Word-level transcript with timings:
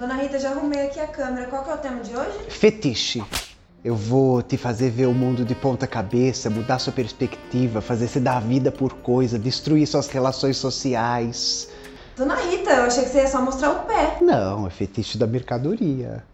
Dona 0.00 0.14
Rita, 0.14 0.38
já 0.38 0.52
arrumei 0.52 0.86
aqui 0.86 0.98
a 0.98 1.06
câmera. 1.06 1.46
Qual 1.48 1.62
que 1.62 1.68
é 1.68 1.74
o 1.74 1.76
tema 1.76 2.02
de 2.02 2.16
hoje? 2.16 2.38
Fetiche. 2.48 3.22
Eu 3.84 3.94
vou 3.94 4.40
te 4.40 4.56
fazer 4.56 4.88
ver 4.88 5.04
o 5.04 5.12
mundo 5.12 5.44
de 5.44 5.54
ponta 5.54 5.86
cabeça, 5.86 6.48
mudar 6.48 6.78
sua 6.78 6.90
perspectiva, 6.90 7.82
fazer 7.82 8.08
você 8.08 8.18
dar 8.18 8.38
a 8.38 8.40
vida 8.40 8.72
por 8.72 8.94
coisa, 8.94 9.38
destruir 9.38 9.86
suas 9.86 10.08
relações 10.08 10.56
sociais. 10.56 11.68
Dona 12.16 12.34
Rita, 12.34 12.70
eu 12.70 12.84
achei 12.84 13.04
que 13.04 13.10
você 13.10 13.18
ia 13.18 13.26
só 13.26 13.42
mostrar 13.42 13.72
o 13.72 13.80
pé. 13.80 14.16
Não, 14.22 14.66
é 14.66 14.70
fetiche 14.70 15.18
da 15.18 15.26
mercadoria. 15.26 16.24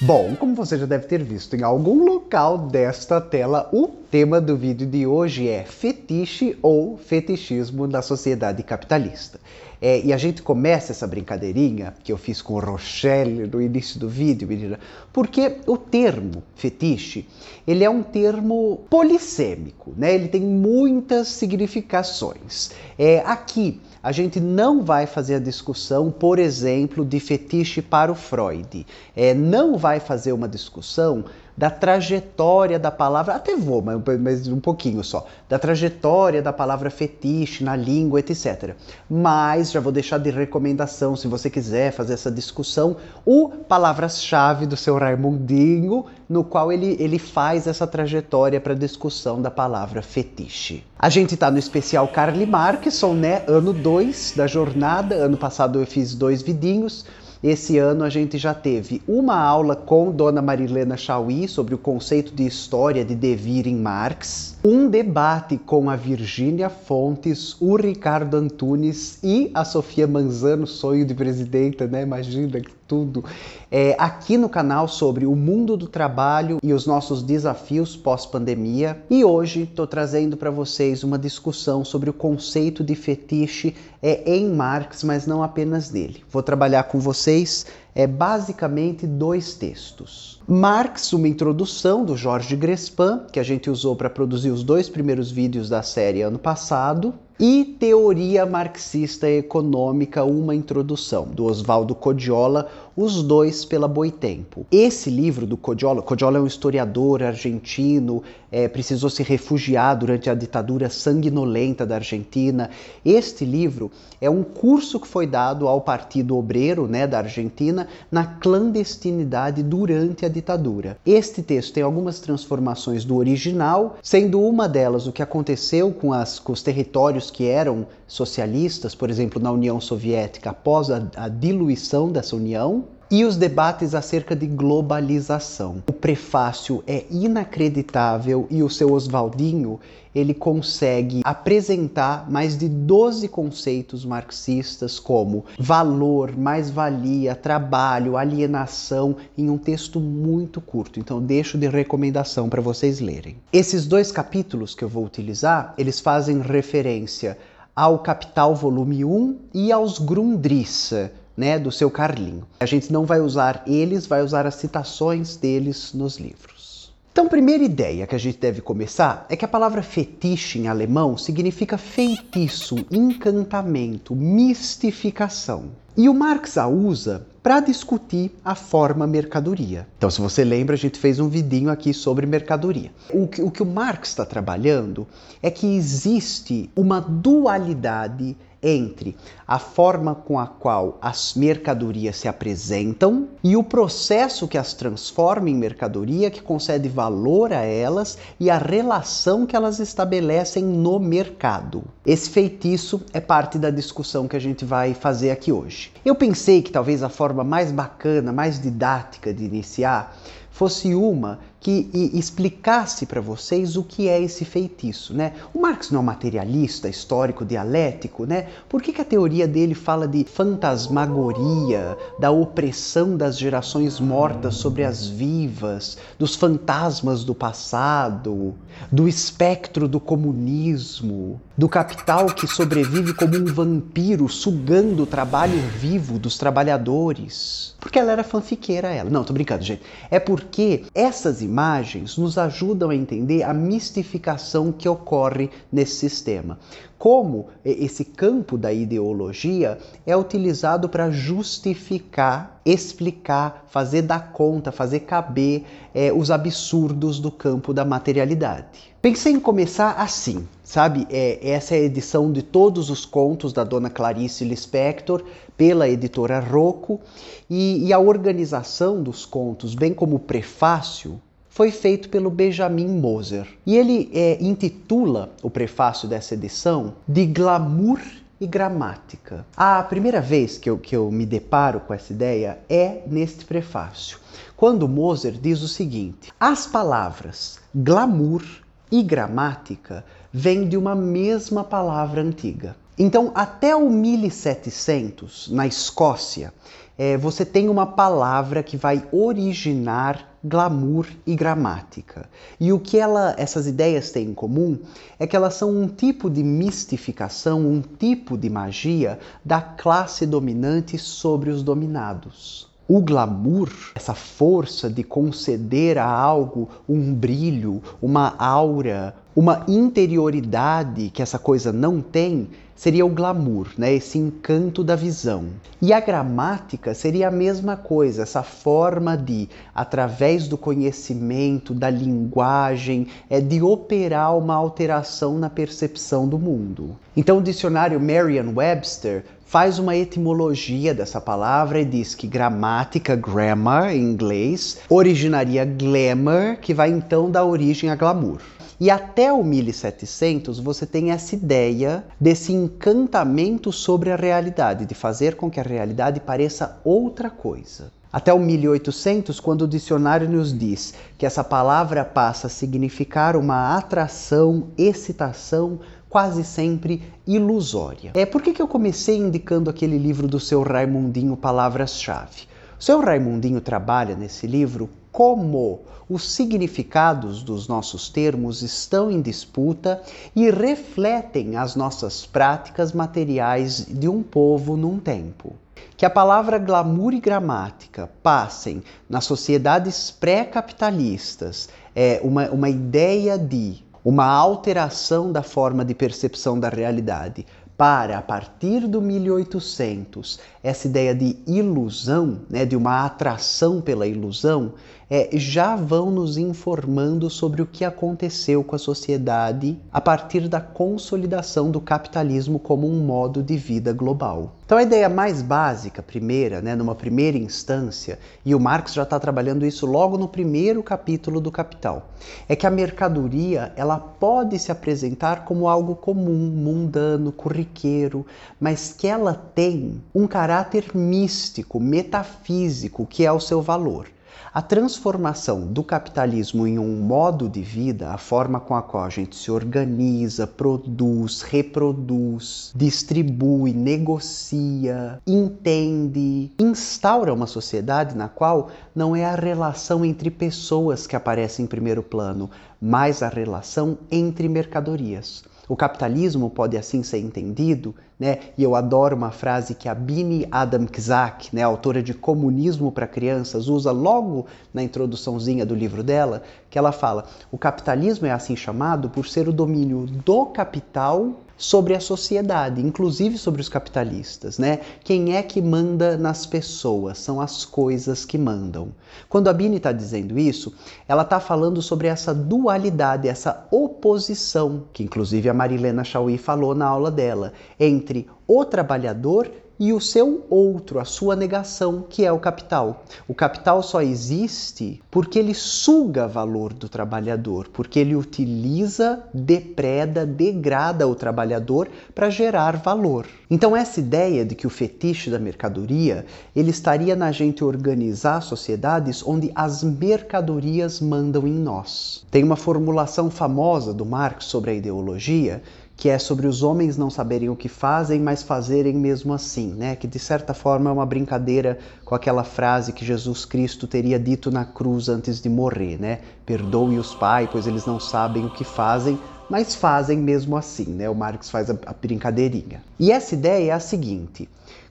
Bom, 0.00 0.34
como 0.34 0.56
você 0.56 0.76
já 0.76 0.86
deve 0.86 1.06
ter 1.06 1.22
visto 1.22 1.54
em 1.54 1.62
algum 1.62 2.04
local 2.04 2.58
desta 2.58 3.20
tela, 3.20 3.70
o 3.72 3.86
tema 3.86 4.40
do 4.40 4.56
vídeo 4.56 4.88
de 4.88 5.06
hoje 5.06 5.48
é 5.48 5.62
fetiche 5.62 6.58
ou 6.60 6.98
fetichismo 6.98 7.86
na 7.86 8.02
sociedade 8.02 8.60
capitalista. 8.64 9.38
É, 9.80 10.00
e 10.00 10.12
a 10.12 10.16
gente 10.16 10.42
começa 10.42 10.90
essa 10.90 11.06
brincadeirinha 11.06 11.94
que 12.02 12.10
eu 12.10 12.18
fiz 12.18 12.42
com 12.42 12.54
o 12.54 12.58
Rochelle 12.58 13.46
no 13.46 13.62
início 13.62 14.00
do 14.00 14.08
vídeo, 14.08 14.48
menina, 14.48 14.80
porque 15.12 15.58
o 15.64 15.76
termo 15.76 16.42
fetiche, 16.56 17.28
ele 17.66 17.84
é 17.84 17.88
um 17.88 18.02
termo 18.02 18.80
polissêmico, 18.90 19.94
né? 19.96 20.12
Ele 20.12 20.26
tem 20.26 20.40
muitas 20.40 21.28
significações. 21.28 22.72
É, 22.98 23.20
aqui 23.20 23.80
a 24.04 24.12
gente 24.12 24.38
não 24.38 24.82
vai 24.82 25.06
fazer 25.06 25.36
a 25.36 25.38
discussão, 25.38 26.10
por 26.10 26.38
exemplo, 26.38 27.06
de 27.06 27.18
fetiche 27.18 27.80
para 27.80 28.12
o 28.12 28.14
Freud. 28.14 28.86
É, 29.16 29.32
não 29.32 29.78
vai 29.78 29.98
fazer 29.98 30.34
uma 30.34 30.46
discussão 30.46 31.24
da 31.56 31.70
trajetória 31.70 32.78
da 32.78 32.90
palavra, 32.90 33.34
até 33.34 33.56
vou, 33.56 33.80
mas, 33.80 34.00
mas, 34.20 34.48
um 34.48 34.58
pouquinho 34.58 35.04
só, 35.04 35.26
da 35.48 35.58
trajetória 35.58 36.42
da 36.42 36.52
palavra 36.52 36.90
fetiche 36.90 37.62
na 37.62 37.76
língua, 37.76 38.20
etc. 38.20 38.74
Mas 39.08 39.70
já 39.70 39.80
vou 39.80 39.92
deixar 39.92 40.18
de 40.18 40.30
recomendação, 40.30 41.14
se 41.14 41.28
você 41.28 41.48
quiser 41.48 41.92
fazer 41.92 42.14
essa 42.14 42.30
discussão, 42.30 42.96
o 43.24 43.48
palavras-chave 43.48 44.66
do 44.66 44.76
seu 44.76 44.98
Raimundinho, 44.98 46.06
no 46.28 46.42
qual 46.42 46.72
ele, 46.72 46.96
ele 46.98 47.18
faz 47.18 47.66
essa 47.66 47.86
trajetória 47.86 48.60
para 48.60 48.74
discussão 48.74 49.40
da 49.40 49.50
palavra 49.50 50.02
fetiche. 50.02 50.84
A 50.98 51.08
gente 51.08 51.34
está 51.34 51.50
no 51.50 51.58
especial 51.58 52.08
Carly 52.08 52.46
Markson, 52.46 53.14
né? 53.14 53.42
Ano 53.46 53.72
2 53.72 54.34
da 54.36 54.46
jornada. 54.46 55.16
Ano 55.16 55.36
passado 55.36 55.80
eu 55.80 55.86
fiz 55.86 56.14
dois 56.14 56.42
vidinhos. 56.42 57.04
Esse 57.44 57.76
ano 57.76 58.04
a 58.04 58.08
gente 58.08 58.38
já 58.38 58.54
teve 58.54 59.02
uma 59.06 59.36
aula 59.36 59.76
com 59.76 60.10
Dona 60.10 60.40
Marilena 60.40 60.96
Chauí 60.96 61.46
sobre 61.46 61.74
o 61.74 61.78
conceito 61.78 62.34
de 62.34 62.46
história 62.46 63.04
de 63.04 63.14
Devir 63.14 63.68
em 63.68 63.76
Marx, 63.76 64.53
um 64.66 64.88
debate 64.88 65.58
com 65.58 65.90
a 65.90 65.96
Virgínia 65.96 66.70
Fontes, 66.70 67.54
o 67.60 67.76
Ricardo 67.76 68.38
Antunes 68.38 69.18
e 69.22 69.50
a 69.52 69.62
Sofia 69.62 70.06
Manzano, 70.06 70.66
sonho 70.66 71.04
de 71.04 71.12
presidenta, 71.12 71.86
né? 71.86 72.00
Imagina 72.00 72.58
que 72.58 72.72
tudo, 72.88 73.22
é, 73.70 73.94
aqui 73.98 74.38
no 74.38 74.48
canal 74.48 74.88
sobre 74.88 75.26
o 75.26 75.36
mundo 75.36 75.76
do 75.76 75.86
trabalho 75.86 76.58
e 76.62 76.72
os 76.72 76.86
nossos 76.86 77.22
desafios 77.22 77.94
pós-pandemia. 77.94 79.02
E 79.10 79.22
hoje 79.22 79.62
estou 79.62 79.86
trazendo 79.86 80.34
para 80.34 80.50
vocês 80.50 81.04
uma 81.04 81.18
discussão 81.18 81.84
sobre 81.84 82.08
o 82.08 82.14
conceito 82.14 82.82
de 82.82 82.94
fetiche 82.94 83.74
é, 84.02 84.22
em 84.34 84.48
Marx, 84.48 85.02
mas 85.02 85.26
não 85.26 85.42
apenas 85.42 85.90
nele. 85.90 86.22
Vou 86.30 86.42
trabalhar 86.42 86.84
com 86.84 86.98
vocês 86.98 87.66
é 87.94 88.06
basicamente 88.06 89.06
dois 89.06 89.54
textos. 89.54 90.42
Marx, 90.48 91.12
uma 91.12 91.28
introdução 91.28 92.04
do 92.04 92.16
Jorge 92.16 92.56
Grespan, 92.56 93.26
que 93.30 93.38
a 93.38 93.42
gente 93.42 93.70
usou 93.70 93.94
para 93.94 94.10
produzir 94.10 94.50
os 94.50 94.64
dois 94.64 94.88
primeiros 94.88 95.30
vídeos 95.30 95.68
da 95.68 95.82
série 95.82 96.22
ano 96.22 96.38
passado, 96.38 97.14
e 97.38 97.64
Teoria 97.80 98.46
Marxista 98.46 99.28
Econômica, 99.28 100.22
uma 100.22 100.54
introdução, 100.54 101.26
do 101.26 101.44
Oswaldo 101.44 101.94
Codiola, 101.94 102.68
os 102.96 103.24
dois 103.24 103.64
pela 103.64 103.88
Boitempo. 103.88 104.64
Esse 104.70 105.10
livro 105.10 105.44
do 105.44 105.56
Codiola, 105.56 106.00
Codiola 106.00 106.38
é 106.38 106.40
um 106.40 106.46
historiador 106.46 107.24
argentino, 107.24 108.22
é, 108.52 108.68
precisou 108.68 109.10
se 109.10 109.24
refugiar 109.24 109.96
durante 109.96 110.30
a 110.30 110.34
ditadura 110.34 110.88
sanguinolenta 110.88 111.84
da 111.84 111.96
Argentina. 111.96 112.70
Este 113.04 113.44
livro 113.44 113.90
é 114.20 114.30
um 114.30 114.44
curso 114.44 115.00
que 115.00 115.08
foi 115.08 115.26
dado 115.26 115.66
ao 115.66 115.80
Partido 115.80 116.36
Obreiro 116.36 116.86
né, 116.86 117.04
da 117.04 117.18
Argentina 117.18 117.88
na 118.12 118.24
clandestinidade 118.24 119.60
durante 119.60 120.24
a 120.24 120.28
ditadura. 120.28 120.96
Este 121.04 121.42
texto 121.42 121.74
tem 121.74 121.82
algumas 121.82 122.20
transformações 122.20 123.04
do 123.04 123.16
original, 123.16 123.98
sendo 124.00 124.40
uma 124.40 124.68
delas 124.68 125.08
o 125.08 125.12
que 125.12 125.22
aconteceu 125.22 125.90
com, 125.90 126.12
as, 126.12 126.38
com 126.38 126.52
os 126.52 126.62
territórios 126.62 127.23
que 127.30 127.46
eram 127.46 127.86
socialistas, 128.06 128.94
por 128.94 129.10
exemplo, 129.10 129.40
na 129.40 129.50
União 129.50 129.80
Soviética, 129.80 130.50
após 130.50 130.90
a, 130.90 131.08
a 131.16 131.28
diluição 131.28 132.10
dessa 132.10 132.36
união, 132.36 132.84
e 133.10 133.24
os 133.24 133.36
debates 133.36 133.94
acerca 133.94 134.34
de 134.34 134.46
globalização. 134.46 135.82
O 135.88 135.92
prefácio 135.92 136.82
é 136.86 137.04
inacreditável 137.10 138.46
e 138.50 138.62
o 138.62 138.70
seu 138.70 138.92
Oswaldinho 138.92 139.78
ele 140.14 140.32
consegue 140.32 141.22
apresentar 141.24 142.30
mais 142.30 142.56
de 142.56 142.68
12 142.68 143.26
conceitos 143.28 144.04
marxistas 144.04 145.00
como 145.00 145.44
valor, 145.58 146.36
mais-valia, 146.36 147.34
trabalho, 147.34 148.16
alienação 148.16 149.16
em 149.36 149.50
um 149.50 149.58
texto 149.58 149.98
muito 149.98 150.60
curto. 150.60 151.00
Então 151.00 151.20
deixo 151.20 151.58
de 151.58 151.68
recomendação 151.68 152.48
para 152.48 152.62
vocês 152.62 153.00
lerem. 153.00 153.36
Esses 153.52 153.86
dois 153.86 154.12
capítulos 154.12 154.74
que 154.74 154.84
eu 154.84 154.88
vou 154.88 155.04
utilizar, 155.04 155.74
eles 155.76 155.98
fazem 155.98 156.40
referência 156.40 157.36
ao 157.74 157.98
Capital 157.98 158.54
volume 158.54 159.04
1 159.04 159.36
e 159.52 159.72
aos 159.72 159.98
Grundrisse, 159.98 161.10
né, 161.36 161.58
do 161.58 161.70
seu 161.70 161.90
Carlinho. 161.90 162.46
A 162.60 162.66
gente 162.66 162.92
não 162.92 163.04
vai 163.04 163.20
usar 163.20 163.62
eles, 163.66 164.06
vai 164.06 164.22
usar 164.22 164.46
as 164.46 164.54
citações 164.56 165.36
deles 165.36 165.92
nos 165.92 166.16
livros. 166.16 166.92
Então, 167.14 167.28
primeira 167.28 167.62
ideia 167.62 168.08
que 168.08 168.14
a 168.16 168.18
gente 168.18 168.38
deve 168.38 168.60
começar 168.60 169.24
é 169.28 169.36
que 169.36 169.44
a 169.44 169.48
palavra 169.48 169.82
fetiche 169.82 170.58
em 170.58 170.66
alemão 170.66 171.16
significa 171.16 171.78
feitiço, 171.78 172.84
encantamento, 172.90 174.16
mistificação. 174.16 175.66
E 175.96 176.08
o 176.08 176.14
Marx 176.14 176.58
a 176.58 176.66
usa 176.66 177.24
para 177.40 177.60
discutir 177.60 178.32
a 178.44 178.56
forma 178.56 179.06
mercadoria. 179.06 179.86
Então, 179.96 180.10
se 180.10 180.20
você 180.20 180.42
lembra, 180.42 180.74
a 180.74 180.78
gente 180.78 180.98
fez 180.98 181.20
um 181.20 181.28
vidinho 181.28 181.70
aqui 181.70 181.94
sobre 181.94 182.26
mercadoria. 182.26 182.90
O 183.12 183.28
que 183.28 183.42
o, 183.42 183.48
que 183.48 183.62
o 183.62 183.66
Marx 183.66 184.08
está 184.08 184.26
trabalhando 184.26 185.06
é 185.40 185.52
que 185.52 185.76
existe 185.76 186.68
uma 186.74 187.00
dualidade 187.00 188.36
entre 188.64 189.14
a 189.46 189.58
forma 189.58 190.14
com 190.14 190.38
a 190.38 190.46
qual 190.46 190.98
as 191.00 191.34
mercadorias 191.34 192.16
se 192.16 192.26
apresentam 192.26 193.28
e 193.44 193.56
o 193.56 193.62
processo 193.62 194.48
que 194.48 194.56
as 194.56 194.72
transforma 194.72 195.50
em 195.50 195.54
mercadoria, 195.54 196.30
que 196.30 196.42
concede 196.42 196.88
valor 196.88 197.52
a 197.52 197.60
elas 197.60 198.16
e 198.40 198.48
a 198.48 198.56
relação 198.56 199.44
que 199.44 199.54
elas 199.54 199.78
estabelecem 199.78 200.64
no 200.64 200.98
mercado. 200.98 201.84
Esse 202.06 202.30
feitiço 202.30 203.02
é 203.12 203.20
parte 203.20 203.58
da 203.58 203.70
discussão 203.70 204.26
que 204.26 204.36
a 204.36 204.40
gente 204.40 204.64
vai 204.64 204.94
fazer 204.94 205.30
aqui 205.30 205.52
hoje. 205.52 205.92
Eu 206.04 206.14
pensei 206.14 206.62
que 206.62 206.72
talvez 206.72 207.02
a 207.02 207.10
forma 207.10 207.44
mais 207.44 207.70
bacana, 207.70 208.32
mais 208.32 208.60
didática 208.60 209.32
de 209.32 209.44
iniciar 209.44 210.16
fosse 210.54 210.94
uma 210.94 211.40
que 211.64 211.88
explicasse 212.12 213.06
para 213.06 213.22
vocês 213.22 213.74
o 213.74 213.82
que 213.82 214.06
é 214.06 214.20
esse 214.20 214.44
feitiço, 214.44 215.14
né? 215.14 215.32
O 215.54 215.58
Marx 215.58 215.90
não 215.90 216.00
é 216.00 216.02
um 216.02 216.04
materialista 216.04 216.90
histórico 216.90 217.42
dialético, 217.42 218.26
né? 218.26 218.48
Por 218.68 218.82
que, 218.82 218.92
que 218.92 219.00
a 219.00 219.04
teoria 219.04 219.48
dele 219.48 219.74
fala 219.74 220.06
de 220.06 220.24
fantasmagoria, 220.24 221.96
da 222.18 222.30
opressão 222.30 223.16
das 223.16 223.38
gerações 223.38 223.98
mortas 223.98 224.56
sobre 224.56 224.84
as 224.84 225.06
vivas, 225.06 225.96
dos 226.18 226.34
fantasmas 226.36 227.24
do 227.24 227.34
passado, 227.34 228.54
do 228.92 229.08
espectro 229.08 229.88
do 229.88 229.98
comunismo, 229.98 231.40
do 231.56 231.66
capital 231.66 232.26
que 232.26 232.46
sobrevive 232.46 233.14
como 233.14 233.38
um 233.38 233.46
vampiro 233.46 234.28
sugando 234.28 235.04
o 235.04 235.06
trabalho 235.06 235.58
vivo 235.78 236.18
dos 236.18 236.36
trabalhadores? 236.36 237.74
Porque 237.80 237.98
ela 237.98 238.12
era 238.12 238.22
fanfiqueira, 238.22 238.88
ela. 238.88 239.08
Não, 239.08 239.24
tô 239.24 239.32
brincando, 239.32 239.64
gente. 239.64 239.80
É 240.10 240.20
porque 240.20 240.84
essas 240.94 241.40
imagens 241.40 241.53
imagens 241.54 242.18
nos 242.18 242.36
ajudam 242.36 242.90
a 242.90 242.96
entender 242.96 243.44
a 243.44 243.54
mistificação 243.54 244.72
que 244.72 244.88
ocorre 244.88 245.50
nesse 245.70 245.94
sistema. 245.94 246.58
Como 246.98 247.46
esse 247.64 248.04
campo 248.04 248.58
da 248.58 248.72
ideologia 248.72 249.78
é 250.04 250.16
utilizado 250.16 250.88
para 250.88 251.12
justificar, 251.12 252.60
explicar, 252.64 253.66
fazer 253.68 254.02
dar 254.02 254.32
conta, 254.32 254.72
fazer 254.72 255.00
caber 255.00 255.64
é, 255.94 256.12
os 256.12 256.32
absurdos 256.32 257.20
do 257.20 257.30
campo 257.30 257.72
da 257.72 257.84
materialidade. 257.84 258.66
Pensei 259.00 259.34
em 259.34 259.38
começar 259.38 259.92
assim, 259.92 260.48
sabe? 260.64 261.06
É, 261.08 261.38
essa 261.50 261.76
é 261.76 261.78
a 261.78 261.82
edição 261.82 262.32
de 262.32 262.42
todos 262.42 262.90
os 262.90 263.04
contos 263.04 263.52
da 263.52 263.62
dona 263.62 263.90
Clarice 263.90 264.44
Lispector 264.44 265.22
pela 265.56 265.88
editora 265.88 266.40
Rocco 266.40 267.00
e, 267.48 267.86
e 267.86 267.92
a 267.92 267.98
organização 268.00 269.02
dos 269.02 269.24
contos, 269.24 269.74
bem 269.74 269.94
como 269.94 270.16
o 270.16 270.20
prefácio, 270.20 271.20
foi 271.54 271.70
feito 271.70 272.08
pelo 272.08 272.30
Benjamin 272.30 272.88
Moser. 272.88 273.46
E 273.64 273.76
ele 273.76 274.10
é, 274.12 274.36
intitula 274.40 275.32
o 275.40 275.48
prefácio 275.48 276.08
dessa 276.08 276.34
edição 276.34 276.94
de 277.06 277.24
Glamour 277.24 278.00
e 278.40 278.46
Gramática. 278.46 279.46
A 279.56 279.80
primeira 279.84 280.20
vez 280.20 280.58
que 280.58 280.68
eu, 280.68 280.76
que 280.76 280.96
eu 280.96 281.12
me 281.12 281.24
deparo 281.24 281.78
com 281.78 281.94
essa 281.94 282.12
ideia 282.12 282.58
é 282.68 283.02
neste 283.06 283.44
prefácio, 283.44 284.18
quando 284.56 284.88
Moser 284.88 285.34
diz 285.40 285.62
o 285.62 285.68
seguinte: 285.68 286.32
as 286.40 286.66
palavras 286.66 287.60
glamour 287.72 288.42
e 288.90 289.00
gramática 289.00 290.04
vêm 290.32 290.68
de 290.68 290.76
uma 290.76 290.96
mesma 290.96 291.62
palavra 291.62 292.20
antiga. 292.20 292.74
Então, 292.98 293.30
até 293.34 293.74
o 293.74 293.90
1700, 293.90 295.48
na 295.50 295.66
Escócia, 295.66 296.52
é, 296.96 297.16
você 297.16 297.44
tem 297.44 297.68
uma 297.68 297.86
palavra 297.86 298.62
que 298.62 298.76
vai 298.76 299.04
originar 299.10 300.34
glamour 300.44 301.06
e 301.26 301.34
gramática. 301.34 302.28
E 302.60 302.72
o 302.72 302.78
que 302.78 302.98
ela, 302.98 303.34
essas 303.38 303.66
ideias 303.66 304.10
têm 304.10 304.28
em 304.28 304.34
comum 304.34 304.78
é 305.18 305.26
que 305.26 305.34
elas 305.34 305.54
são 305.54 305.70
um 305.70 305.88
tipo 305.88 306.28
de 306.28 306.42
mistificação, 306.42 307.60
um 307.60 307.80
tipo 307.80 308.36
de 308.36 308.50
magia 308.50 309.18
da 309.44 309.60
classe 309.60 310.26
dominante 310.26 310.98
sobre 310.98 311.50
os 311.50 311.62
dominados. 311.62 312.68
O 312.86 313.00
glamour, 313.00 313.70
essa 313.94 314.12
força 314.12 314.90
de 314.90 315.02
conceder 315.02 315.96
a 315.96 316.06
algo 316.06 316.68
um 316.86 317.14
brilho, 317.14 317.82
uma 318.02 318.34
aura, 318.38 319.16
uma 319.34 319.64
interioridade 319.66 321.08
que 321.08 321.22
essa 321.22 321.38
coisa 321.38 321.72
não 321.72 322.02
tem, 322.02 322.50
seria 322.74 323.06
o 323.06 323.08
glamour, 323.08 323.68
né? 323.78 323.92
esse 323.92 324.18
encanto 324.18 324.82
da 324.82 324.96
visão. 324.96 325.46
E 325.80 325.92
a 325.92 326.00
gramática 326.00 326.94
seria 326.94 327.28
a 327.28 327.30
mesma 327.30 327.76
coisa, 327.76 328.22
essa 328.22 328.42
forma 328.42 329.16
de, 329.16 329.48
através 329.74 330.48
do 330.48 330.58
conhecimento, 330.58 331.72
da 331.72 331.90
linguagem, 331.90 333.06
é 333.30 333.40
de 333.40 333.62
operar 333.62 334.36
uma 334.36 334.54
alteração 334.54 335.38
na 335.38 335.48
percepção 335.48 336.28
do 336.28 336.38
mundo. 336.38 336.96
Então 337.16 337.38
o 337.38 337.42
dicionário 337.42 338.00
Merriam-Webster 338.00 339.24
faz 339.46 339.78
uma 339.78 339.96
etimologia 339.96 340.92
dessa 340.92 341.20
palavra 341.20 341.80
e 341.80 341.84
diz 341.84 342.14
que 342.14 342.26
gramática, 342.26 343.14
grammar 343.14 343.94
em 343.94 344.00
inglês, 344.00 344.78
originaria 344.88 345.64
glamour, 345.64 346.56
que 346.60 346.74
vai 346.74 346.90
então 346.90 347.30
dar 347.30 347.44
origem 347.44 347.88
a 347.88 347.94
glamour. 347.94 348.40
E 348.80 348.90
até 348.90 349.32
o 349.32 349.44
1700 349.44 350.58
você 350.58 350.84
tem 350.84 351.10
essa 351.12 351.34
ideia 351.34 352.04
desse 352.20 352.52
encantamento 352.52 353.70
sobre 353.70 354.10
a 354.10 354.16
realidade, 354.16 354.84
de 354.84 354.94
fazer 354.94 355.36
com 355.36 355.50
que 355.50 355.60
a 355.60 355.62
realidade 355.62 356.20
pareça 356.20 356.80
outra 356.84 357.30
coisa. 357.30 357.92
Até 358.12 358.32
o 358.32 358.38
1800, 358.38 359.40
quando 359.40 359.62
o 359.62 359.68
dicionário 359.68 360.28
nos 360.28 360.56
diz 360.56 360.94
que 361.18 361.26
essa 361.26 361.42
palavra 361.42 362.04
passa 362.04 362.46
a 362.46 362.50
significar 362.50 363.36
uma 363.36 363.76
atração, 363.76 364.68
excitação, 364.78 365.80
quase 366.08 366.44
sempre 366.44 367.02
ilusória. 367.26 368.12
É 368.14 368.24
por 368.24 368.40
que, 368.40 368.52
que 368.52 368.62
eu 368.62 368.68
comecei 368.68 369.16
indicando 369.16 369.68
aquele 369.68 369.98
livro 369.98 370.28
do 370.28 370.38
seu 370.38 370.62
Raimundinho 370.62 371.36
Palavras-Chave? 371.36 372.46
O 372.78 372.82
seu 372.84 373.00
Raimundinho 373.00 373.60
trabalha 373.60 374.14
nesse 374.14 374.46
livro 374.46 374.88
como 375.14 375.82
os 376.10 376.28
significados 376.28 377.44
dos 377.44 377.68
nossos 377.68 378.08
termos 378.08 378.62
estão 378.62 379.08
em 379.08 379.22
disputa 379.22 380.02
e 380.34 380.50
refletem 380.50 381.56
as 381.56 381.76
nossas 381.76 382.26
práticas 382.26 382.92
materiais 382.92 383.86
de 383.88 384.08
um 384.08 384.24
povo 384.24 384.76
num 384.76 384.98
tempo. 384.98 385.52
Que 385.96 386.04
a 386.04 386.10
palavra 386.10 386.58
glamour 386.58 387.14
e 387.14 387.20
gramática 387.20 388.10
passem 388.24 388.82
nas 389.08 389.24
sociedades 389.24 390.10
pré-capitalistas 390.10 391.68
é 391.94 392.20
uma, 392.24 392.50
uma 392.50 392.68
ideia 392.68 393.38
de 393.38 393.84
uma 394.04 394.26
alteração 394.26 395.30
da 395.30 395.44
forma 395.44 395.84
de 395.84 395.94
percepção 395.94 396.58
da 396.58 396.68
realidade 396.68 397.46
para, 397.76 398.18
a 398.18 398.22
partir 398.22 398.86
do 398.86 399.02
1800, 399.02 400.38
essa 400.62 400.86
ideia 400.86 401.14
de 401.14 401.36
ilusão, 401.46 402.40
né, 402.48 402.64
de 402.64 402.76
uma 402.76 403.04
atração 403.04 403.80
pela 403.80 404.06
ilusão, 404.06 404.74
é, 405.10 405.28
já 405.32 405.76
vão 405.76 406.10
nos 406.10 406.36
informando 406.36 407.28
sobre 407.28 407.62
o 407.62 407.66
que 407.66 407.84
aconteceu 407.84 408.64
com 408.64 408.74
a 408.74 408.78
sociedade 408.78 409.78
a 409.92 410.00
partir 410.00 410.48
da 410.48 410.60
consolidação 410.60 411.70
do 411.70 411.80
capitalismo 411.80 412.58
como 412.58 412.88
um 412.88 413.04
modo 413.04 413.42
de 413.42 413.56
vida 413.56 413.92
global. 413.92 414.56
Então 414.64 414.78
a 414.78 414.82
ideia 414.82 415.08
mais 415.08 415.42
básica, 415.42 416.02
primeira, 416.02 416.62
né, 416.62 416.74
numa 416.74 416.94
primeira 416.94 417.36
instância, 417.36 418.18
e 418.44 418.54
o 418.54 418.60
Marx 418.60 418.94
já 418.94 419.02
está 419.02 419.20
trabalhando 419.20 419.66
isso 419.66 419.84
logo 419.84 420.16
no 420.16 420.26
primeiro 420.26 420.82
capítulo 420.82 421.40
do 421.40 421.52
Capital, 421.52 422.08
é 422.48 422.56
que 422.56 422.66
a 422.66 422.70
mercadoria 422.70 423.72
ela 423.76 423.98
pode 423.98 424.58
se 424.58 424.72
apresentar 424.72 425.44
como 425.44 425.68
algo 425.68 425.94
comum, 425.94 426.50
mundano, 426.50 427.30
corriqueiro, 427.30 428.24
mas 428.58 428.94
que 428.96 429.06
ela 429.06 429.34
tem 429.34 430.02
um 430.14 430.26
caráter 430.26 430.94
místico, 430.94 431.78
metafísico, 431.78 433.06
que 433.06 433.26
é 433.26 433.30
o 433.30 433.40
seu 433.40 433.60
valor. 433.60 434.06
A 434.52 434.62
transformação 434.62 435.66
do 435.66 435.82
capitalismo 435.82 436.66
em 436.66 436.78
um 436.78 437.00
modo 437.00 437.48
de 437.48 437.60
vida, 437.60 438.10
a 438.10 438.18
forma 438.18 438.60
com 438.60 438.74
a 438.74 438.82
qual 438.82 439.04
a 439.04 439.08
gente 439.08 439.34
se 439.34 439.50
organiza, 439.50 440.46
produz, 440.46 441.42
reproduz, 441.42 442.72
distribui, 442.74 443.72
negocia, 443.72 445.20
entende, 445.26 446.52
instaura 446.58 447.34
uma 447.34 447.46
sociedade 447.46 448.16
na 448.16 448.28
qual 448.28 448.68
não 448.94 449.16
é 449.16 449.24
a 449.24 449.34
relação 449.34 450.04
entre 450.04 450.30
pessoas 450.30 451.06
que 451.06 451.16
aparece 451.16 451.60
em 451.60 451.66
primeiro 451.66 452.02
plano, 452.02 452.48
mas 452.80 453.22
a 453.22 453.28
relação 453.28 453.98
entre 454.10 454.48
mercadorias. 454.48 455.42
O 455.66 455.74
capitalismo 455.74 456.50
pode 456.50 456.76
assim 456.76 457.02
ser 457.02 457.18
entendido, 457.18 457.94
né? 458.18 458.38
E 458.56 458.62
eu 458.62 458.74
adoro 458.74 459.16
uma 459.16 459.30
frase 459.30 459.74
que 459.74 459.88
a 459.88 459.94
Bini 459.94 460.46
Adam 460.50 460.86
Kzak, 460.86 461.54
né, 461.54 461.62
autora 461.62 462.02
de 462.02 462.14
Comunismo 462.14 462.92
para 462.92 463.06
Crianças, 463.06 463.68
usa 463.68 463.90
logo 463.90 464.46
na 464.72 464.82
introduçãozinha 464.82 465.66
do 465.66 465.74
livro 465.74 466.02
dela, 466.02 466.42
que 466.70 466.78
ela 466.78 466.92
fala: 466.92 467.26
"O 467.50 467.58
capitalismo 467.58 468.26
é 468.26 468.30
assim 468.30 468.56
chamado 468.56 469.10
por 469.10 469.26
ser 469.26 469.48
o 469.48 469.52
domínio 469.52 470.06
do 470.06 470.46
capital 470.46 471.32
sobre 471.56 471.94
a 471.94 472.00
sociedade, 472.00 472.80
inclusive 472.80 473.38
sobre 473.38 473.60
os 473.60 473.68
capitalistas, 473.68 474.58
né? 474.58 474.80
Quem 475.02 475.36
é 475.36 475.42
que 475.42 475.62
manda 475.62 476.16
nas 476.16 476.44
pessoas? 476.44 477.18
São 477.18 477.40
as 477.40 477.64
coisas 477.64 478.24
que 478.24 478.36
mandam. 478.36 478.88
Quando 479.28 479.48
a 479.48 479.52
Bini 479.52 479.76
está 479.76 479.92
dizendo 479.92 480.38
isso, 480.38 480.74
ela 481.06 481.22
está 481.22 481.38
falando 481.38 481.80
sobre 481.80 482.08
essa 482.08 482.34
dualidade, 482.34 483.28
essa 483.28 483.66
oposição, 483.70 484.84
que 484.92 485.04
inclusive 485.04 485.48
a 485.48 485.54
Marilena 485.54 486.02
Chauí 486.02 486.36
falou 486.36 486.74
na 486.74 486.86
aula 486.86 487.10
dela, 487.10 487.52
entre 487.78 488.03
o 488.46 488.64
trabalhador 488.64 489.50
e 489.78 489.92
o 489.92 490.00
seu 490.00 490.46
outro, 490.48 491.00
a 491.00 491.04
sua 491.04 491.34
negação, 491.34 492.04
que 492.08 492.24
é 492.24 492.30
o 492.30 492.38
capital. 492.38 493.04
O 493.26 493.34
capital 493.34 493.82
só 493.82 494.00
existe 494.00 495.02
porque 495.10 495.38
ele 495.38 495.54
suga 495.54 496.28
valor 496.28 496.72
do 496.72 496.88
trabalhador, 496.88 497.68
porque 497.72 497.98
ele 497.98 498.14
utiliza, 498.14 499.24
depreda, 499.32 500.24
degrada 500.24 501.08
o 501.08 501.14
trabalhador 501.14 501.88
para 502.14 502.30
gerar 502.30 502.76
valor. 502.76 503.26
Então 503.50 503.76
essa 503.76 504.00
ideia 504.00 504.44
de 504.44 504.54
que 504.54 504.66
o 504.66 504.70
fetiche 504.70 505.28
da 505.28 505.38
mercadoria, 505.38 506.24
ele 506.54 506.70
estaria 506.70 507.16
na 507.16 507.32
gente 507.32 507.64
organizar 507.64 508.42
sociedades 508.42 509.22
onde 509.26 509.50
as 509.54 509.82
mercadorias 509.82 511.00
mandam 511.00 511.46
em 511.46 511.52
nós. 511.52 512.24
Tem 512.30 512.44
uma 512.44 512.56
formulação 512.56 513.30
famosa 513.30 513.92
do 513.92 514.06
Marx 514.06 514.44
sobre 514.46 514.70
a 514.70 514.74
ideologia 514.74 515.62
que 515.96 516.08
é 516.08 516.18
sobre 516.18 516.46
os 516.46 516.62
homens 516.62 516.96
não 516.96 517.08
saberem 517.08 517.48
o 517.48 517.56
que 517.56 517.68
fazem, 517.68 518.20
mas 518.20 518.42
fazerem 518.42 518.94
mesmo 518.94 519.32
assim, 519.32 519.68
né? 519.68 519.94
Que 519.94 520.06
de 520.06 520.18
certa 520.18 520.52
forma 520.52 520.90
é 520.90 520.92
uma 520.92 521.06
brincadeira 521.06 521.78
com 522.04 522.14
aquela 522.14 522.42
frase 522.42 522.92
que 522.92 523.04
Jesus 523.04 523.44
Cristo 523.44 523.86
teria 523.86 524.18
dito 524.18 524.50
na 524.50 524.64
cruz 524.64 525.08
antes 525.08 525.40
de 525.40 525.48
morrer, 525.48 526.00
né? 526.00 526.20
Perdoe 526.44 526.98
os 526.98 527.14
pais, 527.14 527.48
pois 527.50 527.66
eles 527.66 527.86
não 527.86 528.00
sabem 528.00 528.44
o 528.44 528.50
que 528.50 528.64
fazem, 528.64 529.18
mas 529.48 529.74
fazem 529.74 530.18
mesmo 530.18 530.56
assim, 530.56 530.86
né? 530.86 531.08
O 531.08 531.14
Marx 531.14 531.48
faz 531.48 531.70
a, 531.70 531.76
a 531.86 531.92
brincadeirinha. 531.92 532.82
E 532.98 533.12
essa 533.12 533.34
ideia 533.34 533.70
é 533.70 533.74
a 533.74 533.80
seguinte: 533.80 534.48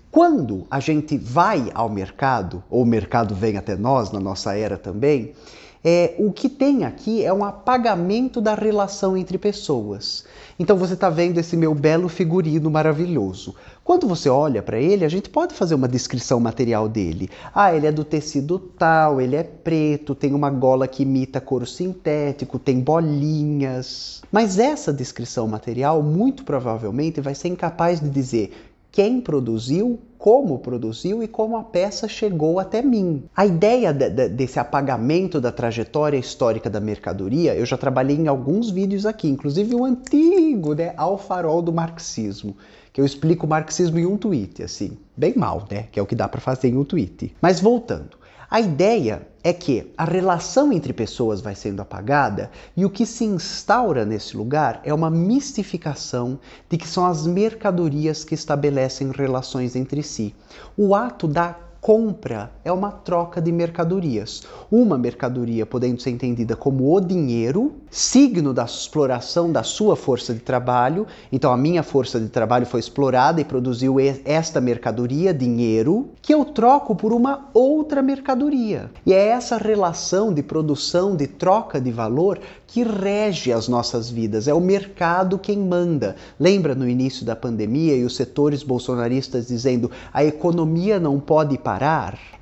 quando 0.10 0.66
a 0.72 0.80
gente 0.80 1.18
vai 1.18 1.70
ao 1.74 1.90
mercado, 1.90 2.64
ou 2.70 2.84
o 2.84 2.86
mercado 2.86 3.36
vem 3.36 3.58
até 3.58 3.76
nós 3.76 4.12
na 4.12 4.20
nossa 4.20 4.56
era 4.56 4.78
também, 4.78 5.34
é, 5.84 6.16
o 6.18 6.32
que 6.32 6.48
tem 6.48 6.86
aqui 6.86 7.26
é 7.26 7.34
um 7.34 7.44
apagamento 7.44 8.40
da 8.40 8.56
relação 8.56 9.18
entre 9.18 9.38
pessoas. 9.38 10.24
Então 10.64 10.78
você 10.78 10.94
está 10.94 11.10
vendo 11.10 11.40
esse 11.40 11.58
meu 11.58 11.76
belo 11.76 12.08
figurino 12.08 12.72
maravilhoso. 12.72 13.54
Quando 13.84 14.08
você 14.08 14.30
olha 14.30 14.62
para 14.62 14.80
ele, 14.80 15.04
a 15.04 15.10
gente 15.10 15.30
pode 15.30 15.54
fazer 15.54 15.76
uma 15.76 15.90
descrição 15.90 16.40
material 16.40 16.88
dele. 16.88 17.30
Ah, 17.54 17.76
ele 17.76 17.86
é 17.86 17.92
do 17.92 18.06
tecido 18.06 18.58
tal, 18.58 19.20
ele 19.20 19.36
é 19.36 19.44
preto, 19.44 20.16
tem 20.16 20.34
uma 20.34 20.50
gola 20.50 20.88
que 20.88 21.04
imita 21.04 21.42
couro 21.42 21.66
sintético, 21.66 22.58
tem 22.58 22.80
bolinhas. 22.80 24.22
Mas 24.32 24.58
essa 24.58 24.94
descrição 24.94 25.50
material 25.50 26.02
muito 26.02 26.46
provavelmente 26.46 27.20
vai 27.20 27.36
ser 27.36 27.50
incapaz 27.50 28.00
de 28.00 28.10
dizer 28.10 28.54
quem 28.94 29.20
produziu, 29.20 30.00
como 30.20 30.60
produziu 30.60 31.24
e 31.24 31.28
como 31.28 31.58
a 31.58 31.64
peça 31.64 32.08
chegou 32.08 32.60
até 32.60 32.80
mim. 32.84 33.24
A 33.36 33.44
ideia 33.44 33.92
de, 33.92 34.08
de, 34.08 34.30
desse 34.30 34.60
apagamento 34.60 35.42
da 35.42 35.52
trajetória 35.52 36.16
histórica 36.16 36.70
da 36.70 36.80
mercadoria, 36.80 37.56
eu 37.56 37.66
já 37.66 37.76
trabalhei 37.76 38.16
em 38.16 38.28
alguns 38.28 38.70
vídeos 38.70 39.08
aqui, 39.08 39.28
inclusive 39.28 39.74
o 39.74 39.84
antigo, 39.84 40.76
né, 40.76 40.94
Ao 40.96 41.18
Farol 41.18 41.64
do 41.64 41.74
Marxismo, 41.74 42.56
que 42.94 43.02
eu 43.02 43.06
explico 43.06 43.48
o 43.48 43.50
marxismo 43.50 43.98
em 43.98 44.06
um 44.06 44.16
tweet, 44.16 44.62
assim, 44.62 44.96
bem 45.18 45.34
mal, 45.36 45.68
né, 45.72 45.88
que 45.92 46.00
é 46.00 46.04
o 46.04 46.06
que 46.06 46.14
dá 46.14 46.28
para 46.28 46.40
fazer 46.40 46.68
em 46.68 46.78
um 46.78 46.84
tweet. 46.84 47.36
Mas 47.42 47.60
voltando, 47.60 48.16
a 48.54 48.62
ideia 48.62 49.28
é 49.44 49.52
que 49.52 49.92
a 49.98 50.06
relação 50.06 50.72
entre 50.72 50.94
pessoas 50.94 51.42
vai 51.42 51.56
sendo 51.56 51.82
apagada 51.82 52.52
e 52.78 52.86
o 52.86 52.90
que 52.92 53.04
se 53.04 53.26
instaura 53.26 54.06
nesse 54.06 54.38
lugar 54.38 54.80
é 54.84 54.94
uma 54.94 55.10
mistificação 55.10 56.40
de 56.70 56.78
que 56.78 56.88
são 56.88 57.04
as 57.04 57.26
mercadorias 57.26 58.24
que 58.24 58.36
estabelecem 58.36 59.10
relações 59.10 59.76
entre 59.76 60.04
si. 60.04 60.36
O 60.78 60.94
ato 60.94 61.28
da 61.28 61.56
compra 61.84 62.50
é 62.64 62.72
uma 62.72 62.90
troca 62.92 63.42
de 63.42 63.52
mercadorias. 63.52 64.44
Uma 64.72 64.98
mercadoria 64.98 65.66
podendo 65.66 66.02
ser 66.02 66.12
entendida 66.12 66.56
como 66.56 66.96
o 66.96 67.02
dinheiro, 67.02 67.74
signo 67.92 68.54
da 68.54 68.64
exploração 68.64 69.52
da 69.52 69.64
sua 69.64 69.98
força 69.98 70.34
de 70.34 70.40
trabalho. 70.40 71.06
Então, 71.30 71.52
a 71.52 71.58
minha 71.58 71.84
força 71.84 72.22
de 72.22 72.30
trabalho 72.30 72.66
foi 72.66 72.80
explorada 72.80 73.42
e 73.42 73.44
produziu 73.44 73.98
esta 74.24 74.62
mercadoria, 74.62 75.34
dinheiro, 75.34 76.08
que 76.22 76.34
eu 76.34 76.46
troco 76.46 76.96
por 76.96 77.12
uma 77.12 77.50
outra 77.54 78.02
mercadoria. 78.02 78.90
E 79.06 79.14
é 79.14 79.28
essa 79.28 79.58
relação 79.58 80.34
de 80.34 80.42
produção, 80.42 81.18
de 81.18 81.28
troca 81.28 81.82
de 81.82 81.92
valor, 81.92 82.40
que 82.66 82.82
rege 82.82 83.52
as 83.52 83.68
nossas 83.68 84.10
vidas. 84.10 84.48
É 84.48 84.54
o 84.54 84.62
mercado 84.62 85.38
quem 85.38 85.58
manda. 85.58 86.16
Lembra 86.40 86.74
no 86.74 86.88
início 86.88 87.26
da 87.26 87.36
pandemia 87.36 87.94
e 87.94 88.06
os 88.06 88.16
setores 88.16 88.64
bolsonaristas 88.64 89.48
dizendo 89.48 89.92
a 90.14 90.24
economia 90.24 90.98
não 90.98 91.20
pode 91.20 91.58
parar? 91.58 91.73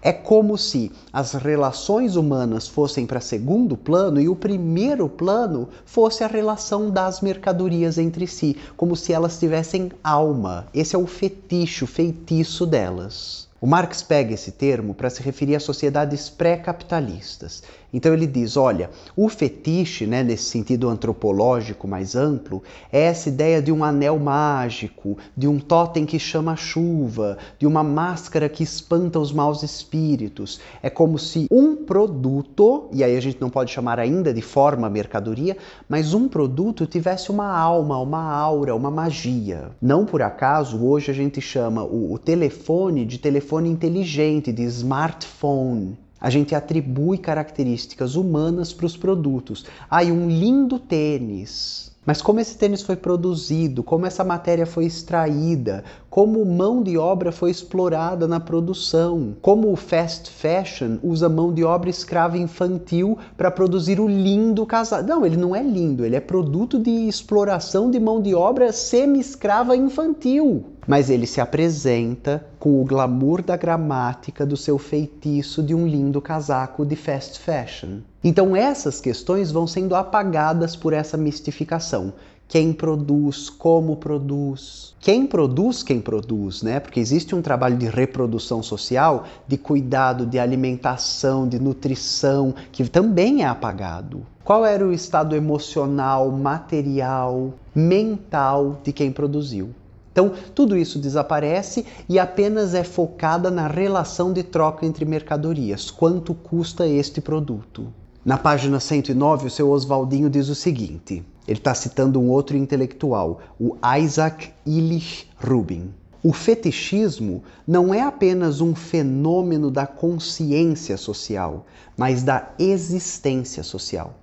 É 0.02 0.12
como 0.12 0.58
se 0.58 0.92
as 1.14 1.34
relações 1.34 2.16
humanas 2.16 2.68
fossem 2.68 3.06
para 3.06 3.20
segundo 3.20 3.78
plano 3.78 4.20
e 4.20 4.28
o 4.28 4.36
primeiro 4.36 5.08
plano 5.08 5.70
fosse 5.86 6.24
a 6.24 6.28
relação 6.28 6.90
das 6.90 7.22
mercadorias 7.22 7.98
entre 7.98 8.26
si, 8.28 8.58
como 8.76 8.96
se 8.96 9.14
elas 9.14 9.40
tivessem 9.40 9.92
alma. 10.04 10.66
Esse 10.74 10.96
é 10.96 11.00
o 11.00 11.08
fetiche, 11.08 11.84
o 11.84 11.88
feitiço 11.88 12.66
delas. 12.66 13.50
O 13.62 13.68
Marx 13.68 14.02
pega 14.02 14.34
esse 14.34 14.52
termo 14.52 14.96
para 14.96 15.08
se 15.12 15.22
referir 15.22 15.56
a 15.56 15.60
sociedades 15.60 16.32
pré-capitalistas. 16.32 17.62
Então 17.94 18.14
ele 18.14 18.28
diz: 18.28 18.56
olha, 18.58 18.90
o 19.16 19.28
fetiche, 19.28 20.06
né, 20.06 20.24
nesse 20.24 20.46
sentido 20.46 20.90
antropológico 20.90 21.88
mais 21.88 22.16
amplo, 22.16 22.64
é 22.92 23.02
essa 23.02 23.30
ideia 23.30 23.62
de 23.62 23.72
um 23.72 23.84
anel 23.84 24.18
mágico, 24.18 25.18
de 25.36 25.48
um 25.48 25.60
totem 25.60 26.06
que 26.06 26.20
chama 26.20 26.56
chuva, 26.56 27.38
de 27.60 27.68
uma 27.68 27.84
máscara 27.84 28.48
que 28.48 28.64
espanta 28.64 29.20
os 29.20 29.32
maus 29.32 29.64
espíritos. 29.64 30.60
É 30.82 30.90
como 30.90 31.18
se 31.20 31.48
um 31.52 31.76
produto, 31.76 32.88
e 32.92 33.04
aí 33.04 33.16
a 33.18 33.22
gente 33.22 33.42
não 33.42 33.50
pode 33.50 33.72
chamar 33.72 34.00
ainda 34.00 34.34
de 34.34 34.42
forma 34.42 34.90
mercadoria, 34.90 35.58
mas 35.90 36.14
um 36.14 36.28
produto 36.28 36.86
tivesse 36.86 37.30
uma 37.30 37.58
alma, 37.58 37.98
uma 37.98 38.32
aura, 38.32 38.76
uma 38.76 38.92
magia. 38.92 39.72
Não 39.82 40.06
por 40.06 40.22
acaso 40.22 40.86
hoje 40.86 41.12
a 41.12 41.14
gente 41.14 41.42
chama 41.42 41.84
o, 41.84 42.14
o 42.14 42.18
telefone 42.18 43.06
de 43.06 43.18
telefone 43.18 43.70
inteligente, 43.70 44.52
de 44.52 44.64
smartphone. 44.64 45.98
A 46.22 46.30
gente 46.30 46.54
atribui 46.54 47.18
características 47.18 48.16
humanas 48.16 48.72
para 48.72 48.86
os 48.86 48.96
produtos. 48.96 49.66
Ah, 49.90 50.04
e 50.04 50.12
um 50.12 50.30
lindo 50.30 50.78
tênis. 50.78 51.91
Mas 52.04 52.20
como 52.20 52.40
esse 52.40 52.58
tênis 52.58 52.82
foi 52.82 52.96
produzido, 52.96 53.84
como 53.84 54.08
essa 54.08 54.24
matéria 54.24 54.66
foi 54.66 54.86
extraída, 54.86 55.84
como 56.10 56.44
mão 56.44 56.82
de 56.82 56.98
obra 56.98 57.32
foi 57.32 57.52
explorada 57.52 58.28
na 58.28 58.40
produção, 58.40 59.36
como 59.40 59.72
o 59.72 59.76
fast 59.76 60.32
fashion 60.32 60.98
usa 61.04 61.30
mão 61.30 61.54
de 61.54 61.64
obra 61.64 61.92
escrava 61.92 62.40
infantil 62.40 63.20
para 63.38 63.52
produzir 63.52 64.00
o 64.00 64.08
lindo 64.08 64.66
casaco. 64.66 65.08
Não, 65.08 65.24
ele 65.24 65.38
não 65.38 65.56
é 65.56 65.62
lindo, 65.62 66.04
ele 66.04 66.16
é 66.16 66.20
produto 66.20 66.80
de 66.80 67.08
exploração 67.08 67.92
de 67.92 68.00
mão 68.00 68.20
de 68.20 68.34
obra 68.34 68.74
semi-escrava 68.74 69.78
infantil. 69.78 70.66
Mas 70.88 71.08
ele 71.08 71.28
se 71.28 71.40
apresenta 71.40 72.44
com 72.58 72.82
o 72.82 72.86
glamour 72.86 73.44
da 73.44 73.56
gramática 73.56 74.44
do 74.44 74.58
seu 74.58 74.80
feitiço 74.80 75.62
de 75.62 75.76
um 75.76 75.88
lindo 75.88 76.20
casaco 76.20 76.84
de 76.84 76.96
fast 76.96 77.40
fashion. 77.40 78.00
Então 78.24 78.56
essas 78.56 79.02
questões 79.02 79.52
vão 79.52 79.66
sendo 79.66 79.96
apagadas 79.96 80.76
por 80.76 80.94
essa 80.94 81.18
mistificação. 81.18 82.14
Quem 82.48 82.72
produz, 82.72 83.50
como 83.50 83.96
produz. 83.96 84.94
Quem 85.00 85.26
produz, 85.26 85.82
quem 85.82 86.00
produz, 86.00 86.62
né? 86.62 86.80
Porque 86.80 87.00
existe 87.00 87.34
um 87.34 87.42
trabalho 87.42 87.78
de 87.78 87.88
reprodução 87.88 88.62
social, 88.62 89.24
de 89.48 89.58
cuidado, 89.58 90.26
de 90.26 90.38
alimentação, 90.38 91.48
de 91.48 91.58
nutrição, 91.58 92.54
que 92.72 92.88
também 92.88 93.42
é 93.42 93.48
apagado. 93.48 94.24
Qual 94.44 94.66
era 94.66 94.86
o 94.86 94.92
estado 94.92 95.36
emocional, 95.36 96.30
material, 96.30 97.54
mental 97.74 98.82
de 98.84 98.92
quem 98.92 99.12
produziu? 99.12 99.70
Então, 100.12 100.34
tudo 100.54 100.76
isso 100.76 101.00
desaparece 101.00 101.86
e 102.10 102.20
apenas 102.20 102.76
é 102.76 102.84
focada 102.84 103.50
na 103.50 103.66
relação 103.68 104.34
de 104.34 104.44
troca 104.44 104.86
entre 104.86 105.06
mercadorias. 105.06 105.90
Quanto 105.90 106.34
custa 106.34 106.86
este 106.86 107.22
produto? 107.22 107.88
Na 108.24 108.38
página 108.38 108.80
109, 108.80 109.48
o 109.48 109.50
seu 109.50 109.72
Oswaldinho 109.72 110.30
diz 110.30 110.48
o 110.48 110.54
seguinte: 110.54 111.26
ele 111.48 111.58
está 111.58 111.74
citando 111.74 112.20
um 112.20 112.30
outro 112.30 112.56
intelectual, 112.56 113.40
o 113.60 113.76
Isaac 113.98 114.52
Illich 114.64 115.28
Rubin. 115.44 115.92
O 116.24 116.32
fetichismo 116.32 117.42
não 117.68 117.92
é 117.92 118.02
apenas 118.04 118.62
um 118.62 118.76
fenômeno 118.76 119.72
da 119.72 119.88
consciência 119.88 120.98
social, 120.98 121.66
mas 121.98 122.22
da 122.22 122.54
existência 122.60 123.64
social. 123.64 124.14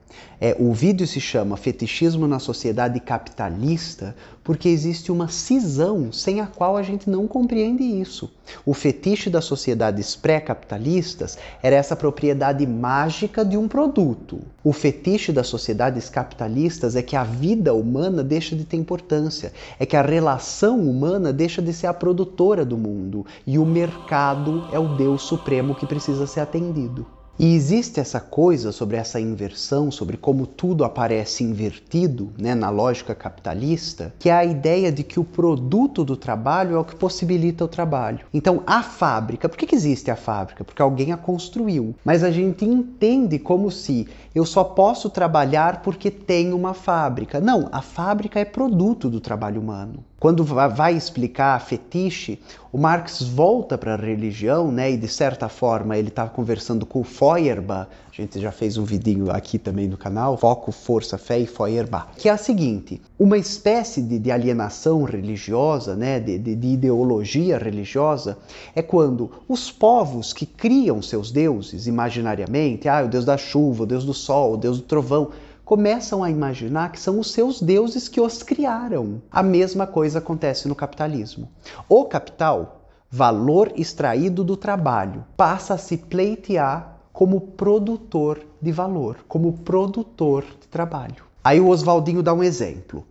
É, 0.40 0.56
o 0.58 0.72
vídeo 0.72 1.06
se 1.06 1.20
chama 1.20 1.56
Fetichismo 1.56 2.28
na 2.28 2.38
Sociedade 2.38 3.00
Capitalista 3.00 4.14
porque 4.48 4.68
existe 4.68 5.12
uma 5.12 5.28
cisão 5.28 6.10
sem 6.10 6.40
a 6.40 6.46
qual 6.46 6.76
a 6.76 6.82
gente 6.82 7.10
não 7.10 7.26
compreende 7.26 7.82
isso. 7.82 8.30
O 8.64 8.72
fetiche 8.72 9.28
das 9.28 9.44
sociedades 9.44 10.16
pré-capitalistas 10.16 11.36
era 11.62 11.76
essa 11.76 11.94
propriedade 11.94 12.66
mágica 12.66 13.44
de 13.44 13.58
um 13.58 13.68
produto. 13.68 14.40
O 14.64 14.72
fetiche 14.72 15.32
das 15.32 15.48
sociedades 15.48 16.08
capitalistas 16.08 16.96
é 16.96 17.02
que 17.02 17.14
a 17.14 17.24
vida 17.24 17.74
humana 17.74 18.24
deixa 18.24 18.56
de 18.56 18.64
ter 18.64 18.78
importância, 18.78 19.52
é 19.78 19.84
que 19.84 19.96
a 19.96 20.02
relação 20.02 20.80
humana 20.80 21.32
deixa 21.32 21.60
de 21.60 21.72
ser 21.72 21.88
a 21.88 21.92
produtora 21.94 22.64
do 22.64 22.78
mundo 22.78 23.26
e 23.46 23.58
o 23.58 23.66
mercado 23.66 24.66
é 24.72 24.78
o 24.78 24.96
Deus 24.96 25.22
supremo 25.22 25.74
que 25.74 25.86
precisa 25.86 26.26
ser 26.26 26.40
atendido. 26.40 27.17
E 27.40 27.54
existe 27.54 28.00
essa 28.00 28.18
coisa 28.18 28.72
sobre 28.72 28.96
essa 28.96 29.20
inversão, 29.20 29.92
sobre 29.92 30.16
como 30.16 30.44
tudo 30.44 30.82
aparece 30.82 31.44
invertido 31.44 32.32
né, 32.36 32.52
na 32.52 32.68
lógica 32.68 33.14
capitalista, 33.14 34.12
que 34.18 34.28
é 34.28 34.32
a 34.32 34.44
ideia 34.44 34.90
de 34.90 35.04
que 35.04 35.20
o 35.20 35.24
produto 35.24 36.04
do 36.04 36.16
trabalho 36.16 36.74
é 36.74 36.78
o 36.80 36.84
que 36.84 36.96
possibilita 36.96 37.64
o 37.64 37.68
trabalho. 37.68 38.26
Então, 38.34 38.64
a 38.66 38.82
fábrica, 38.82 39.48
por 39.48 39.56
que, 39.56 39.68
que 39.68 39.76
existe 39.76 40.10
a 40.10 40.16
fábrica? 40.16 40.64
Porque 40.64 40.82
alguém 40.82 41.12
a 41.12 41.16
construiu. 41.16 41.94
Mas 42.04 42.24
a 42.24 42.30
gente 42.32 42.64
entende 42.64 43.38
como 43.38 43.70
se 43.70 44.08
eu 44.34 44.44
só 44.44 44.64
posso 44.64 45.08
trabalhar 45.08 45.82
porque 45.82 46.10
tem 46.10 46.52
uma 46.52 46.74
fábrica. 46.74 47.40
Não, 47.40 47.68
a 47.70 47.80
fábrica 47.80 48.40
é 48.40 48.44
produto 48.44 49.08
do 49.08 49.20
trabalho 49.20 49.60
humano. 49.60 50.04
Quando 50.20 50.44
vai 50.44 50.96
explicar 50.96 51.60
fetiche, 51.60 52.40
o 52.72 52.76
Marx 52.76 53.22
volta 53.22 53.78
para 53.78 53.94
a 53.94 53.96
religião, 53.96 54.72
né? 54.72 54.90
E 54.90 54.96
de 54.96 55.06
certa 55.06 55.48
forma 55.48 55.96
ele 55.96 56.08
estava 56.08 56.28
conversando 56.28 56.84
com 56.84 57.02
o 57.02 57.04
Feuerbach. 57.04 57.88
A 58.12 58.20
gente 58.20 58.40
já 58.40 58.50
fez 58.50 58.76
um 58.76 58.84
vidinho 58.84 59.30
aqui 59.30 59.60
também 59.60 59.86
no 59.86 59.96
canal, 59.96 60.36
Foco, 60.36 60.72
Força, 60.72 61.16
Fé 61.16 61.38
e 61.38 61.46
Feuerbach. 61.46 62.08
Que 62.16 62.28
é 62.28 62.32
a 62.32 62.36
seguinte: 62.36 63.00
uma 63.16 63.38
espécie 63.38 64.02
de, 64.02 64.18
de 64.18 64.32
alienação 64.32 65.04
religiosa, 65.04 65.94
né? 65.94 66.18
De, 66.18 66.36
de, 66.36 66.56
de 66.56 66.66
ideologia 66.66 67.56
religiosa, 67.56 68.36
é 68.74 68.82
quando 68.82 69.30
os 69.48 69.70
povos 69.70 70.32
que 70.32 70.44
criam 70.44 71.00
seus 71.00 71.30
deuses 71.30 71.86
imaginariamente, 71.86 72.88
ah, 72.88 73.04
o 73.04 73.08
deus 73.08 73.24
da 73.24 73.36
chuva, 73.36 73.84
o 73.84 73.86
deus 73.86 74.04
do 74.04 74.12
sol, 74.12 74.54
o 74.54 74.56
deus 74.56 74.78
do 74.78 74.84
trovão, 74.84 75.30
começam 75.68 76.24
a 76.24 76.30
imaginar 76.30 76.90
que 76.90 76.98
são 76.98 77.20
os 77.20 77.30
seus 77.30 77.60
deuses 77.60 78.08
que 78.08 78.22
os 78.22 78.42
criaram. 78.42 79.20
A 79.30 79.42
mesma 79.42 79.86
coisa 79.86 80.18
acontece 80.18 80.66
no 80.66 80.74
capitalismo. 80.74 81.46
O 81.86 82.06
capital, 82.06 82.86
valor 83.10 83.70
extraído 83.76 84.42
do 84.42 84.56
trabalho, 84.56 85.26
passa 85.36 85.74
a 85.74 85.78
se 85.78 85.98
pleitear 85.98 86.96
como 87.12 87.38
produtor 87.38 88.40
de 88.62 88.72
valor, 88.72 89.18
como 89.28 89.58
produtor 89.58 90.42
de 90.58 90.68
trabalho. 90.68 91.22
Aí 91.44 91.60
o 91.60 91.68
Oswaldinho 91.68 92.22
dá 92.22 92.32
um 92.32 92.42
exemplo. 92.42 93.04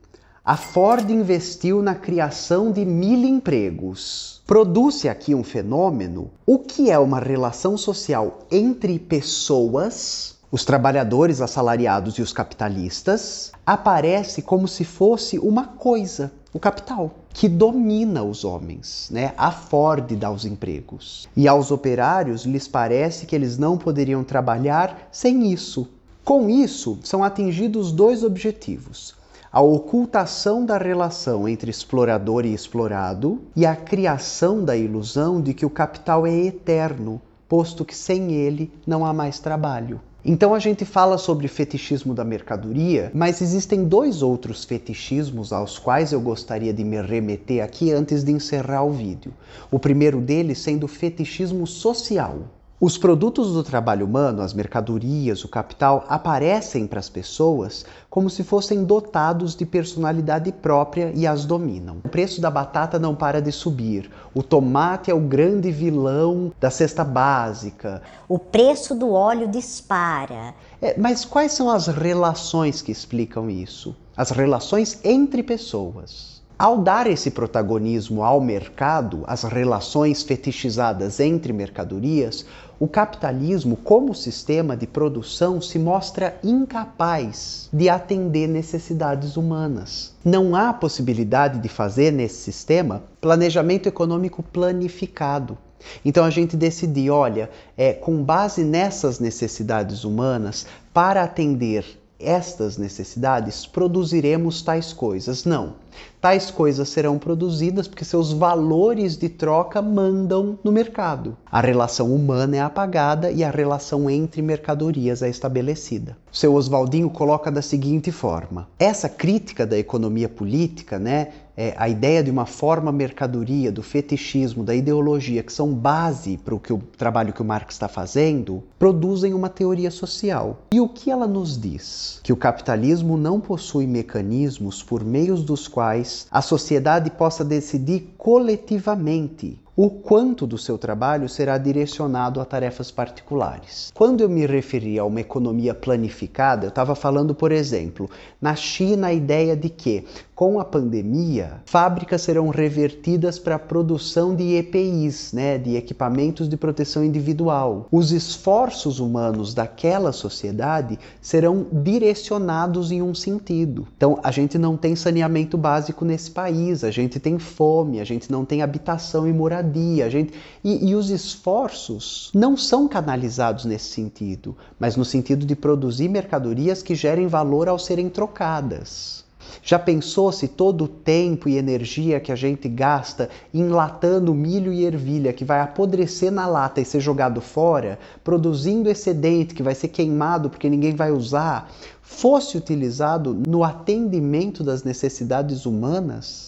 A 0.44 0.58
Ford 0.58 1.08
investiu 1.12 1.84
na 1.84 1.94
criação 1.94 2.72
de 2.72 2.84
mil 2.84 3.24
empregos. 3.24 4.42
Produz-se 4.48 5.08
aqui 5.08 5.36
um 5.36 5.44
fenômeno, 5.44 6.32
o 6.44 6.58
que 6.58 6.90
é 6.90 6.98
uma 6.98 7.20
relação 7.20 7.78
social 7.78 8.40
entre 8.50 8.98
pessoas 8.98 10.37
os 10.58 10.66
trabalhadores 10.66 11.40
assalariados 11.40 12.16
e 12.16 12.22
os 12.24 12.34
capitalistas, 12.34 13.52
aparece 13.64 14.42
como 14.42 14.68
se 14.68 14.84
fosse 14.84 15.38
uma 15.38 15.68
coisa, 15.68 16.32
o 16.52 16.58
capital, 16.58 17.12
que 17.30 17.48
domina 17.48 18.24
os 18.24 18.44
homens, 18.44 19.08
né? 19.12 19.36
A 19.38 19.52
Ford 19.52 20.16
dá 20.16 20.32
os 20.32 20.46
empregos. 20.46 21.30
E 21.38 21.48
aos 21.48 21.70
operários 21.70 22.44
lhes 22.44 22.68
parece 22.68 23.28
que 23.28 23.36
eles 23.36 23.56
não 23.60 23.78
poderiam 23.78 24.24
trabalhar 24.24 25.08
sem 25.12 25.54
isso. 25.54 25.88
Com 26.26 26.50
isso, 26.50 26.98
são 27.04 27.24
atingidos 27.24 27.92
dois 27.92 28.24
objetivos: 28.24 29.14
a 29.52 29.62
ocultação 29.62 30.66
da 30.66 30.80
relação 30.80 31.48
entre 31.48 31.70
explorador 31.70 32.48
e 32.48 32.54
explorado 32.56 33.44
e 33.56 33.64
a 33.64 33.76
criação 33.76 34.66
da 34.66 34.76
ilusão 34.76 35.40
de 35.40 35.54
que 35.54 35.68
o 35.68 35.70
capital 35.70 36.26
é 36.26 36.36
eterno, 36.36 37.22
posto 37.48 37.86
que 37.86 37.96
sem 37.96 38.32
ele 38.32 38.72
não 38.88 39.06
há 39.06 39.14
mais 39.14 39.38
trabalho. 39.38 40.02
Então 40.26 40.54
a 40.54 40.60
gente 40.60 40.84
fala 40.84 41.18
sobre 41.18 41.48
fetichismo 41.48 42.14
da 42.14 42.26
mercadoria, 42.26 43.12
mas 43.14 43.42
existem 43.42 43.86
dois 43.86 44.22
outros 44.22 44.66
fetichismos 44.66 45.54
aos 45.54 45.80
quais 45.80 46.12
eu 46.12 46.20
gostaria 46.20 46.74
de 46.74 46.84
me 46.84 47.02
remeter 47.02 47.64
aqui 47.64 47.92
antes 47.92 48.24
de 48.24 48.32
encerrar 48.32 48.84
o 48.84 48.92
vídeo. 48.92 49.34
O 49.72 49.80
primeiro 49.80 50.20
deles 50.20 50.60
sendo 50.60 50.86
o 50.86 50.88
fetichismo 50.88 51.66
social. 51.66 52.40
Os 52.80 52.96
produtos 52.96 53.54
do 53.54 53.64
trabalho 53.64 54.06
humano, 54.06 54.44
as 54.44 54.54
mercadorias, 54.54 55.44
o 55.44 55.48
capital, 55.48 56.06
aparecem 56.08 56.86
para 56.86 57.00
as 57.00 57.10
pessoas 57.10 57.84
como 58.08 58.30
se 58.30 58.44
fossem 58.44 58.84
dotados 58.84 59.56
de 59.56 59.66
personalidade 59.66 60.52
própria 60.52 61.12
e 61.16 61.26
as 61.26 61.44
dominam. 61.44 61.98
O 62.06 62.10
preço 62.10 62.40
da 62.40 62.52
batata 62.52 63.00
não 63.00 63.16
para 63.16 63.42
de 63.42 63.52
subir. 63.52 64.12
O 64.32 64.44
tomate 64.44 65.10
é 65.10 65.14
o 65.16 65.20
grande 65.20 65.72
vilão 65.72 66.54
da 66.60 66.70
cesta 66.70 67.04
básica. 67.04 68.04
O 68.30 68.38
preço 68.38 68.94
do 68.94 69.12
óleo 69.12 69.48
dispara. 69.48 70.54
É, 70.80 70.96
mas 71.00 71.26
quais 71.26 71.54
são 71.54 71.72
as 71.72 71.88
relações 71.88 72.84
que 72.84 72.92
explicam 72.92 73.50
isso? 73.50 73.96
As 74.16 74.30
relações 74.30 75.00
entre 75.04 75.42
pessoas. 75.42 76.37
Ao 76.60 76.80
dar 76.80 77.06
esse 77.06 77.30
protagonismo 77.30 78.24
ao 78.24 78.42
mercado, 78.42 79.24
às 79.28 79.44
relações 79.44 80.24
fetichizadas 80.24 81.20
entre 81.20 81.54
mercadorias, 81.54 82.48
o 82.80 82.88
capitalismo, 82.88 83.78
como 83.78 84.16
sistema 84.16 84.76
de 84.76 84.88
produção, 84.88 85.62
se 85.62 85.78
mostra 85.78 86.36
incapaz 86.44 87.70
de 87.72 87.88
atender 87.90 88.48
necessidades 88.48 89.38
humanas. 89.38 90.16
Não 90.26 90.56
há 90.56 90.74
possibilidade 90.74 91.60
de 91.60 91.70
fazer 91.70 92.12
nesse 92.12 92.38
sistema 92.38 93.04
planejamento 93.22 93.88
econômico 93.88 94.42
planificado. 94.42 95.56
Então 96.04 96.26
a 96.26 96.32
gente 96.32 96.58
decidir, 96.58 97.12
olha, 97.12 97.52
é, 97.78 97.94
com 97.94 98.24
base 98.24 98.64
nessas 98.64 99.20
necessidades 99.20 100.04
humanas, 100.04 100.66
para 100.92 101.22
atender 101.22 101.86
estas 102.20 102.78
necessidades, 102.78 103.68
produziremos 103.68 104.64
tais 104.64 104.92
coisas. 104.92 105.46
Não. 105.46 105.76
Tais 106.20 106.50
coisas 106.50 106.90
serão 106.90 107.18
produzidas 107.18 107.88
porque 107.88 108.04
seus 108.04 108.34
valores 108.34 109.16
de 109.16 109.30
troca 109.30 109.82
mandam 109.82 110.58
no 110.64 110.72
mercado. 110.72 111.38
A 111.50 111.62
relação 111.62 112.14
humana 112.14 112.58
é 112.58 112.60
apagada 112.60 113.32
e 113.32 113.44
a 113.44 113.52
relação 113.52 114.10
entre 114.10 114.42
mercadorias 114.42 115.22
é 115.22 115.30
estabelecida. 115.30 116.18
Seu 116.32 116.54
Oswaldinho 116.54 117.10
coloca 117.10 117.52
da 117.52 117.62
seguinte 117.62 118.12
forma: 118.12 118.68
essa 118.78 119.08
crítica 119.08 119.66
da 119.66 119.78
economia 119.78 120.28
política, 120.28 121.00
né, 121.00 121.30
é, 121.58 121.74
a 121.76 121.90
ideia 121.90 122.24
de 122.24 122.30
uma 122.30 122.46
forma 122.46 122.92
mercadoria, 122.92 123.72
do 123.72 123.82
fetichismo, 123.82 124.64
da 124.64 124.76
ideologia, 124.76 125.42
que 125.42 125.52
são 125.52 125.74
base 125.74 126.38
para 126.38 126.54
o, 126.54 126.60
que 126.60 126.72
o 126.72 126.78
trabalho 126.96 127.34
que 127.34 127.42
o 127.42 127.46
Marx 127.46 127.74
está 127.74 127.88
fazendo, 127.88 128.64
produzem 128.78 129.34
uma 129.34 129.50
teoria 129.50 129.90
social. 129.90 130.60
E 130.72 130.80
o 130.80 130.88
que 130.88 131.10
ela 131.10 131.26
nos 131.26 131.60
diz? 131.60 132.20
Que 132.22 132.32
o 132.32 132.38
capitalismo 132.38 133.18
não 133.18 133.40
possui 133.40 133.88
mecanismos 133.88 134.84
por 134.84 135.04
meios 135.04 135.44
dos 135.44 135.68
quais 135.68 135.87
a 136.32 136.42
sociedade 136.42 137.10
possa 137.12 137.46
decidir 137.46 138.14
coletivamente 138.18 139.60
o 139.80 139.92
quanto 139.92 140.48
do 140.48 140.58
seu 140.58 140.76
trabalho 140.76 141.30
será 141.30 141.56
direcionado 141.56 142.42
a 142.42 142.46
tarefas 142.46 142.90
particulares. 142.90 143.92
Quando 143.94 144.22
eu 144.22 144.30
me 144.30 144.44
referi 144.48 144.98
a 144.98 145.06
uma 145.06 145.22
economia 145.22 145.76
planificada, 145.76 146.66
eu 146.66 146.70
estava 146.70 146.96
falando, 146.96 147.36
por 147.36 147.52
exemplo, 147.52 148.10
na 148.42 148.56
China 148.56 149.08
a 149.08 149.14
ideia 149.14 149.56
de 149.56 149.70
que, 149.70 150.04
com 150.34 150.60
a 150.60 150.66
pandemia, 150.66 151.62
fábricas 151.68 152.24
serão 152.24 152.50
revertidas 152.50 153.38
para 153.38 153.56
a 153.56 153.60
produção 153.60 154.36
de 154.36 154.56
EPIs, 154.56 155.32
né, 155.32 155.60
de 155.60 155.76
equipamentos 155.76 156.50
de 156.50 156.58
proteção 156.58 157.04
individual. 157.04 157.88
Os 157.92 158.12
esforços 158.12 159.00
humanos 159.00 159.54
daquela 159.54 160.12
sociedade 160.12 160.98
serão 161.22 161.68
direcionados 161.72 162.92
em 162.92 163.04
um 163.04 163.14
sentido. 163.14 163.88
Então, 163.96 164.20
a 164.24 164.32
gente 164.32 164.58
não 164.58 164.76
tem 164.76 164.96
saneamento 164.96 165.56
básico 165.56 166.04
nesse 166.04 166.32
país, 166.32 166.84
a 166.84 166.90
gente 166.90 167.20
tem 167.20 167.38
fome, 167.38 168.00
a 168.00 168.04
gente 168.04 168.32
não 168.32 168.44
tem 168.44 168.64
habitação 168.64 169.28
e 169.28 169.34
moradia 169.34 169.67
a 170.04 170.10
gente 170.10 170.34
e, 170.64 170.90
e 170.90 170.96
os 170.96 171.10
esforços 171.10 172.32
não 172.34 172.56
são 172.56 172.88
canalizados 172.88 173.66
nesse 173.66 173.92
sentido, 173.92 174.56
mas 174.80 174.96
no 174.96 175.06
sentido 175.06 175.46
de 175.46 175.56
produzir 175.56 176.10
mercadorias 176.10 176.82
que 176.82 176.96
gerem 176.96 177.28
valor 177.28 177.68
ao 177.68 177.78
serem 177.78 178.10
trocadas. 178.10 179.26
Já 179.64 179.78
pensou 179.78 180.32
se 180.32 180.48
todo 180.48 180.86
o 180.86 180.88
tempo 180.88 181.50
e 181.50 181.58
energia 181.58 182.20
que 182.20 182.32
a 182.32 182.36
gente 182.36 182.68
gasta 182.70 183.30
enlatando 183.54 184.34
milho 184.34 184.72
e 184.72 184.86
ervilha 184.86 185.34
que 185.34 185.46
vai 185.46 185.60
apodrecer 185.60 186.32
na 186.32 186.48
lata 186.48 186.80
e 186.80 186.86
ser 186.86 187.00
jogado 187.00 187.42
fora, 187.42 188.00
produzindo 188.24 188.90
excedente 188.90 189.54
que 189.54 189.64
vai 189.64 189.76
ser 189.76 189.90
queimado 189.90 190.50
porque 190.50 190.70
ninguém 190.70 190.96
vai 190.96 191.12
usar, 191.12 191.72
fosse 192.02 192.58
utilizado 192.58 193.34
no 193.48 193.64
atendimento 193.64 194.64
das 194.64 194.84
necessidades 194.84 195.66
humanas? 195.66 196.47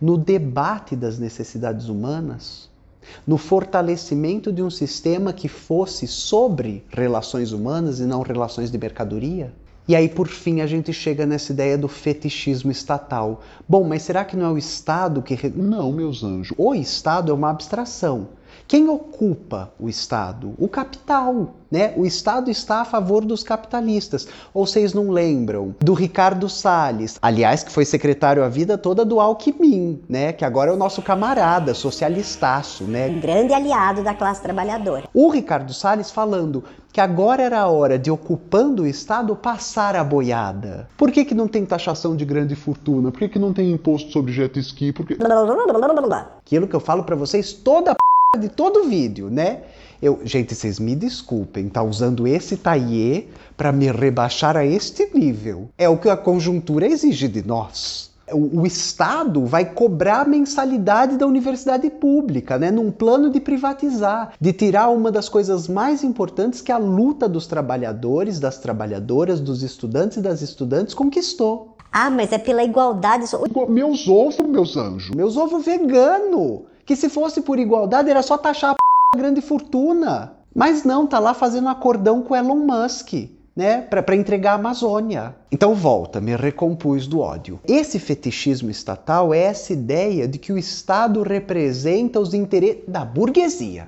No 0.00 0.16
debate 0.16 0.96
das 0.96 1.18
necessidades 1.18 1.88
humanas, 1.88 2.68
no 3.26 3.36
fortalecimento 3.36 4.52
de 4.52 4.62
um 4.62 4.70
sistema 4.70 5.32
que 5.32 5.48
fosse 5.48 6.06
sobre 6.06 6.84
relações 6.88 7.52
humanas 7.52 8.00
e 8.00 8.04
não 8.04 8.22
relações 8.22 8.70
de 8.70 8.78
mercadoria? 8.78 9.52
E 9.86 9.94
aí, 9.94 10.08
por 10.08 10.28
fim, 10.28 10.62
a 10.62 10.66
gente 10.66 10.94
chega 10.94 11.26
nessa 11.26 11.52
ideia 11.52 11.76
do 11.76 11.88
fetichismo 11.88 12.70
estatal. 12.70 13.42
Bom, 13.68 13.84
mas 13.84 14.02
será 14.02 14.24
que 14.24 14.34
não 14.34 14.46
é 14.46 14.50
o 14.52 14.58
Estado 14.58 15.20
que. 15.20 15.36
Não, 15.50 15.92
meus 15.92 16.24
anjos. 16.24 16.56
O 16.56 16.74
Estado 16.74 17.30
é 17.30 17.34
uma 17.34 17.50
abstração. 17.50 18.28
Quem 18.66 18.88
ocupa 18.88 19.72
o 19.78 19.88
Estado? 19.88 20.54
O 20.58 20.68
capital. 20.68 21.54
Né? 21.70 21.92
O 21.96 22.06
Estado 22.06 22.50
está 22.50 22.80
a 22.80 22.84
favor 22.84 23.24
dos 23.24 23.42
capitalistas. 23.42 24.26
Ou 24.54 24.66
vocês 24.66 24.94
não 24.94 25.10
lembram 25.10 25.74
do 25.80 25.92
Ricardo 25.92 26.48
Salles, 26.48 27.18
aliás, 27.20 27.64
que 27.64 27.70
foi 27.70 27.84
secretário 27.84 28.44
a 28.44 28.48
vida 28.48 28.78
toda 28.78 29.04
do 29.04 29.20
Alckmin, 29.20 30.00
né? 30.08 30.32
que 30.32 30.44
agora 30.44 30.70
é 30.70 30.74
o 30.74 30.76
nosso 30.76 31.02
camarada, 31.02 31.74
socialistaço. 31.74 32.84
Né? 32.84 33.08
Um 33.08 33.20
grande 33.20 33.52
aliado 33.52 34.02
da 34.02 34.14
classe 34.14 34.40
trabalhadora. 34.40 35.04
O 35.12 35.28
Ricardo 35.28 35.74
Salles 35.74 36.10
falando 36.10 36.64
que 36.92 37.00
agora 37.00 37.42
era 37.42 37.60
a 37.60 37.68
hora 37.68 37.98
de, 37.98 38.08
ocupando 38.08 38.84
o 38.84 38.86
Estado, 38.86 39.34
passar 39.34 39.96
a 39.96 40.04
boiada. 40.04 40.88
Por 40.96 41.10
que, 41.10 41.24
que 41.24 41.34
não 41.34 41.48
tem 41.48 41.66
taxação 41.66 42.14
de 42.14 42.24
grande 42.24 42.54
fortuna? 42.54 43.10
Por 43.10 43.18
que, 43.18 43.28
que 43.30 43.38
não 43.38 43.52
tem 43.52 43.72
imposto 43.72 44.12
sobre 44.12 44.32
jet 44.32 44.56
ski? 44.60 44.92
Porque... 44.92 45.16
Aquilo 46.38 46.68
que 46.68 46.76
eu 46.76 46.80
falo 46.80 47.02
para 47.02 47.16
vocês 47.16 47.52
toda 47.52 47.96
de 48.36 48.48
todo 48.48 48.80
o 48.80 48.88
vídeo, 48.88 49.30
né? 49.30 49.60
Eu, 50.02 50.20
gente, 50.24 50.54
vocês 50.54 50.78
me 50.78 50.94
desculpem, 50.94 51.68
tá 51.68 51.82
usando 51.82 52.26
esse 52.26 52.56
taillé 52.56 53.24
para 53.56 53.72
me 53.72 53.90
rebaixar 53.90 54.56
a 54.56 54.64
este 54.64 55.08
nível. 55.14 55.70
É 55.78 55.88
o 55.88 55.96
que 55.96 56.10
a 56.10 56.16
conjuntura 56.16 56.86
exige 56.86 57.26
de 57.26 57.46
nós. 57.46 58.12
O, 58.30 58.60
o, 58.60 58.66
Estado 58.66 59.44
vai 59.44 59.64
cobrar 59.64 60.20
a 60.20 60.24
mensalidade 60.24 61.16
da 61.16 61.26
universidade 61.26 61.88
pública, 61.90 62.58
né, 62.58 62.70
num 62.70 62.90
plano 62.90 63.30
de 63.30 63.38
privatizar, 63.38 64.32
de 64.40 64.52
tirar 64.52 64.88
uma 64.88 65.12
das 65.12 65.28
coisas 65.28 65.68
mais 65.68 66.02
importantes 66.02 66.60
que 66.60 66.72
a 66.72 66.78
luta 66.78 67.28
dos 67.28 67.46
trabalhadores, 67.46 68.40
das 68.40 68.58
trabalhadoras, 68.58 69.40
dos 69.40 69.62
estudantes 69.62 70.16
e 70.16 70.22
das 70.22 70.42
estudantes 70.42 70.94
conquistou. 70.94 71.76
Ah, 71.92 72.10
mas 72.10 72.32
é 72.32 72.38
pela 72.38 72.64
igualdade. 72.64 73.24
Meus 73.68 74.08
ovos, 74.08 74.36
meus 74.38 74.76
anjos. 74.76 75.14
Meus 75.14 75.36
ovos 75.36 75.64
vegano 75.64 76.66
que 76.84 76.96
se 76.96 77.08
fosse 77.08 77.40
por 77.40 77.58
igualdade 77.58 78.10
era 78.10 78.22
só 78.22 78.36
taxar 78.36 78.74
a, 78.74 79.16
grande 79.16 79.40
fortuna. 79.40 80.34
Mas 80.54 80.84
não, 80.84 81.06
tá 81.06 81.18
lá 81.18 81.34
fazendo 81.34 81.68
acordão 81.68 82.22
com 82.22 82.34
Elon 82.34 82.56
Musk. 82.56 83.30
Né, 83.56 83.82
para 83.82 84.16
entregar 84.16 84.50
a 84.50 84.54
Amazônia. 84.54 85.36
Então 85.52 85.76
volta, 85.76 86.20
me 86.20 86.34
recompus 86.34 87.06
do 87.06 87.20
ódio. 87.20 87.60
Esse 87.68 88.00
fetichismo 88.00 88.68
estatal 88.68 89.32
é 89.32 89.38
essa 89.38 89.72
ideia 89.72 90.26
de 90.26 90.38
que 90.38 90.52
o 90.52 90.58
Estado 90.58 91.22
representa 91.22 92.18
os 92.18 92.34
interesses 92.34 92.82
da 92.88 93.04
burguesia. 93.04 93.86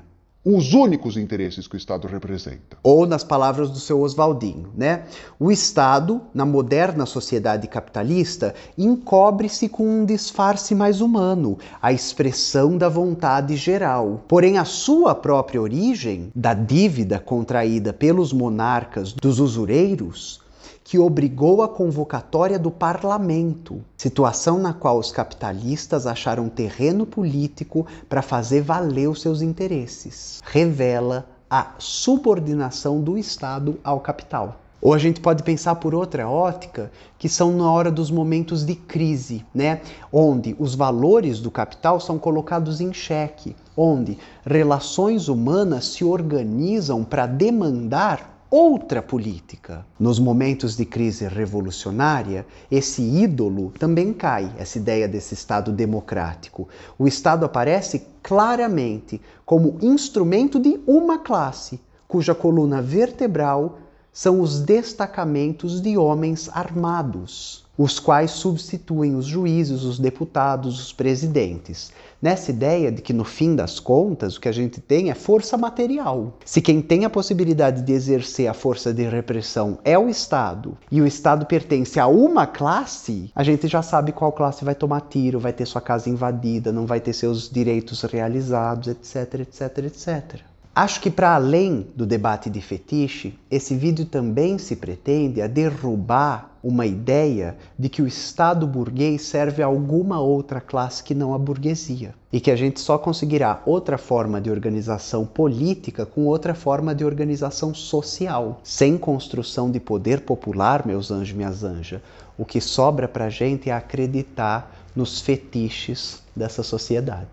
Os 0.48 0.74
únicos 0.74 1.16
interesses 1.16 1.66
que 1.66 1.74
o 1.74 1.76
Estado 1.76 2.06
representa. 2.06 2.78
Ou 2.80 3.04
nas 3.04 3.24
palavras 3.24 3.68
do 3.68 3.80
seu 3.80 4.00
Oswaldinho, 4.00 4.68
né? 4.76 5.02
O 5.40 5.50
Estado, 5.50 6.20
na 6.32 6.46
moderna 6.46 7.04
sociedade 7.04 7.66
capitalista, 7.66 8.54
encobre-se 8.78 9.68
com 9.68 9.84
um 9.84 10.04
disfarce 10.04 10.72
mais 10.72 11.00
humano, 11.00 11.58
a 11.82 11.92
expressão 11.92 12.78
da 12.78 12.88
vontade 12.88 13.56
geral. 13.56 14.22
Porém, 14.28 14.56
a 14.56 14.64
sua 14.64 15.16
própria 15.16 15.60
origem, 15.60 16.30
da 16.32 16.54
dívida 16.54 17.18
contraída 17.18 17.92
pelos 17.92 18.32
monarcas 18.32 19.12
dos 19.12 19.40
usureiros, 19.40 20.45
que 20.86 21.00
obrigou 21.00 21.62
a 21.62 21.68
convocatória 21.68 22.60
do 22.60 22.70
parlamento, 22.70 23.82
situação 23.96 24.56
na 24.56 24.72
qual 24.72 25.00
os 25.00 25.10
capitalistas 25.10 26.06
acharam 26.06 26.48
terreno 26.48 27.04
político 27.04 27.84
para 28.08 28.22
fazer 28.22 28.60
valer 28.60 29.08
os 29.08 29.20
seus 29.20 29.42
interesses. 29.42 30.40
Revela 30.46 31.26
a 31.50 31.72
subordinação 31.76 33.00
do 33.00 33.18
Estado 33.18 33.80
ao 33.82 33.98
capital. 33.98 34.60
Ou 34.80 34.94
a 34.94 34.98
gente 34.98 35.20
pode 35.20 35.42
pensar 35.42 35.74
por 35.74 35.92
outra 35.92 36.28
ótica, 36.28 36.92
que 37.18 37.28
são 37.28 37.50
na 37.50 37.68
hora 37.68 37.90
dos 37.90 38.08
momentos 38.08 38.64
de 38.64 38.76
crise, 38.76 39.44
né? 39.52 39.80
Onde 40.12 40.54
os 40.56 40.76
valores 40.76 41.40
do 41.40 41.50
capital 41.50 41.98
são 41.98 42.16
colocados 42.16 42.80
em 42.80 42.92
xeque, 42.92 43.56
onde 43.76 44.16
relações 44.44 45.26
humanas 45.26 45.86
se 45.86 46.04
organizam 46.04 47.02
para 47.02 47.26
demandar 47.26 48.35
outra 48.50 49.02
política. 49.02 49.84
Nos 49.98 50.18
momentos 50.18 50.76
de 50.76 50.84
crise 50.84 51.26
revolucionária, 51.26 52.46
esse 52.70 53.02
ídolo 53.02 53.72
também 53.78 54.12
cai, 54.12 54.52
essa 54.58 54.78
ideia 54.78 55.08
desse 55.08 55.34
Estado 55.34 55.72
democrático. 55.72 56.68
O 56.98 57.06
Estado 57.06 57.44
aparece 57.44 58.06
claramente 58.22 59.20
como 59.44 59.78
instrumento 59.82 60.58
de 60.58 60.80
uma 60.86 61.18
classe, 61.18 61.80
cuja 62.06 62.34
coluna 62.34 62.80
vertebral 62.80 63.78
são 64.12 64.40
os 64.40 64.60
destacamentos 64.60 65.80
de 65.80 65.98
homens 65.98 66.48
armados 66.52 67.66
os 67.78 67.98
quais 67.98 68.30
substituem 68.30 69.14
os 69.14 69.26
juízes, 69.26 69.82
os 69.82 69.98
deputados, 69.98 70.80
os 70.80 70.92
presidentes. 70.92 71.92
Nessa 72.26 72.50
ideia 72.50 72.90
de 72.90 73.02
que, 73.02 73.12
no 73.12 73.22
fim 73.22 73.54
das 73.54 73.78
contas, 73.78 74.34
o 74.34 74.40
que 74.40 74.48
a 74.48 74.52
gente 74.52 74.80
tem 74.80 75.12
é 75.12 75.14
força 75.14 75.56
material. 75.56 76.36
Se 76.44 76.60
quem 76.60 76.82
tem 76.82 77.04
a 77.04 77.08
possibilidade 77.08 77.82
de 77.82 77.92
exercer 77.92 78.48
a 78.48 78.52
força 78.52 78.92
de 78.92 79.04
repressão 79.04 79.78
é 79.84 79.96
o 79.96 80.08
Estado 80.08 80.76
e 80.90 81.00
o 81.00 81.06
Estado 81.06 81.46
pertence 81.46 82.00
a 82.00 82.08
uma 82.08 82.44
classe, 82.44 83.30
a 83.32 83.44
gente 83.44 83.68
já 83.68 83.80
sabe 83.80 84.10
qual 84.10 84.32
classe 84.32 84.64
vai 84.64 84.74
tomar 84.74 85.02
tiro, 85.02 85.38
vai 85.38 85.52
ter 85.52 85.66
sua 85.66 85.80
casa 85.80 86.10
invadida, 86.10 86.72
não 86.72 86.84
vai 86.84 86.98
ter 86.98 87.12
seus 87.12 87.48
direitos 87.48 88.02
realizados, 88.02 88.88
etc, 88.88 89.42
etc, 89.42 89.78
etc. 89.84 90.40
Acho 90.74 91.00
que 91.00 91.10
para 91.10 91.34
além 91.34 91.86
do 91.94 92.04
debate 92.04 92.50
de 92.50 92.60
fetiche, 92.60 93.38
esse 93.48 93.74
vídeo 93.74 94.04
também 94.04 94.58
se 94.58 94.74
pretende 94.74 95.40
a 95.40 95.46
derrubar 95.46 96.55
uma 96.66 96.84
ideia 96.84 97.56
de 97.78 97.88
que 97.88 98.02
o 98.02 98.08
Estado 98.08 98.66
burguês 98.66 99.22
serve 99.22 99.62
a 99.62 99.66
alguma 99.66 100.20
outra 100.20 100.60
classe 100.60 101.00
que 101.00 101.14
não 101.14 101.32
a 101.32 101.38
burguesia 101.38 102.12
e 102.32 102.40
que 102.40 102.50
a 102.50 102.56
gente 102.56 102.80
só 102.80 102.98
conseguirá 102.98 103.62
outra 103.64 103.96
forma 103.96 104.40
de 104.40 104.50
organização 104.50 105.24
política 105.24 106.04
com 106.04 106.26
outra 106.26 106.56
forma 106.56 106.92
de 106.92 107.04
organização 107.04 107.72
social, 107.72 108.60
sem 108.64 108.98
construção 108.98 109.70
de 109.70 109.78
poder 109.78 110.22
popular, 110.22 110.84
meus 110.84 111.12
anjos 111.12 111.30
e 111.30 111.34
minhas 111.34 111.62
anjas. 111.62 112.00
O 112.36 112.44
que 112.44 112.60
sobra 112.60 113.06
para 113.06 113.26
a 113.26 113.30
gente 113.30 113.70
é 113.70 113.72
acreditar 113.72 114.76
nos 114.94 115.20
fetiches 115.20 116.20
dessa 116.34 116.64
sociedade. 116.64 117.28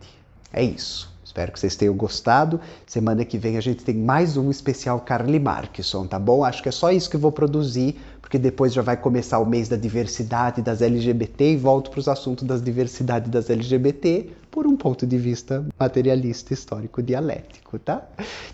É 0.52 0.63
isso. 0.63 1.12
Espero 1.34 1.52
que 1.52 1.60
vocês 1.60 1.76
tenham 1.76 1.96
gostado. 1.96 2.62
Semana 2.86 3.26
que 3.26 3.39
vem 3.39 3.58
a 3.58 3.62
gente 3.62 3.84
tem 3.84 3.96
mais 3.96 4.38
um 4.38 4.52
especial 4.52 5.00
Carly 5.00 5.39
Markson, 5.39 6.06
tá 6.06 6.19
bom? 6.19 6.46
Acho 6.46 6.62
que 6.62 6.69
é 6.69 6.72
só 6.72 6.91
isso 6.91 7.10
que 7.10 7.15
eu 7.15 7.19
vou 7.19 7.32
produzir, 7.32 8.00
porque 8.34 8.39
depois 8.39 8.74
já 8.74 8.82
vai 8.82 8.98
começar 8.98 9.38
o 9.38 9.46
mês 9.46 9.69
da 9.69 9.76
diversidade 9.76 10.63
das 10.63 10.82
LGBT 10.82 11.52
e 11.52 11.56
volto 11.56 11.91
para 11.91 12.00
os 12.00 12.08
assuntos 12.08 12.43
das 12.43 12.63
diversidades 12.63 13.30
das 13.30 13.48
LGBT 13.48 14.28
por 14.50 14.65
um 14.65 14.76
ponto 14.76 15.06
de 15.06 15.19
vista 15.19 15.63
materialista, 15.80 16.52
histórico, 16.52 17.04
dialético, 17.04 17.78
tá? 17.78 18.02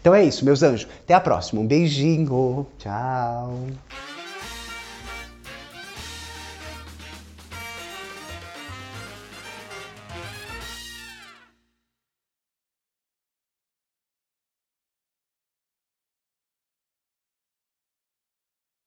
Então 0.02 0.13
é 0.13 0.22
isso, 0.22 0.44
meus 0.44 0.63
anjos. 0.63 0.86
Até 1.06 1.13
a 1.13 1.22
próxima. 1.22 1.62
Um 1.62 1.65
beijinho. 1.65 2.68
Tchau. 2.78 3.54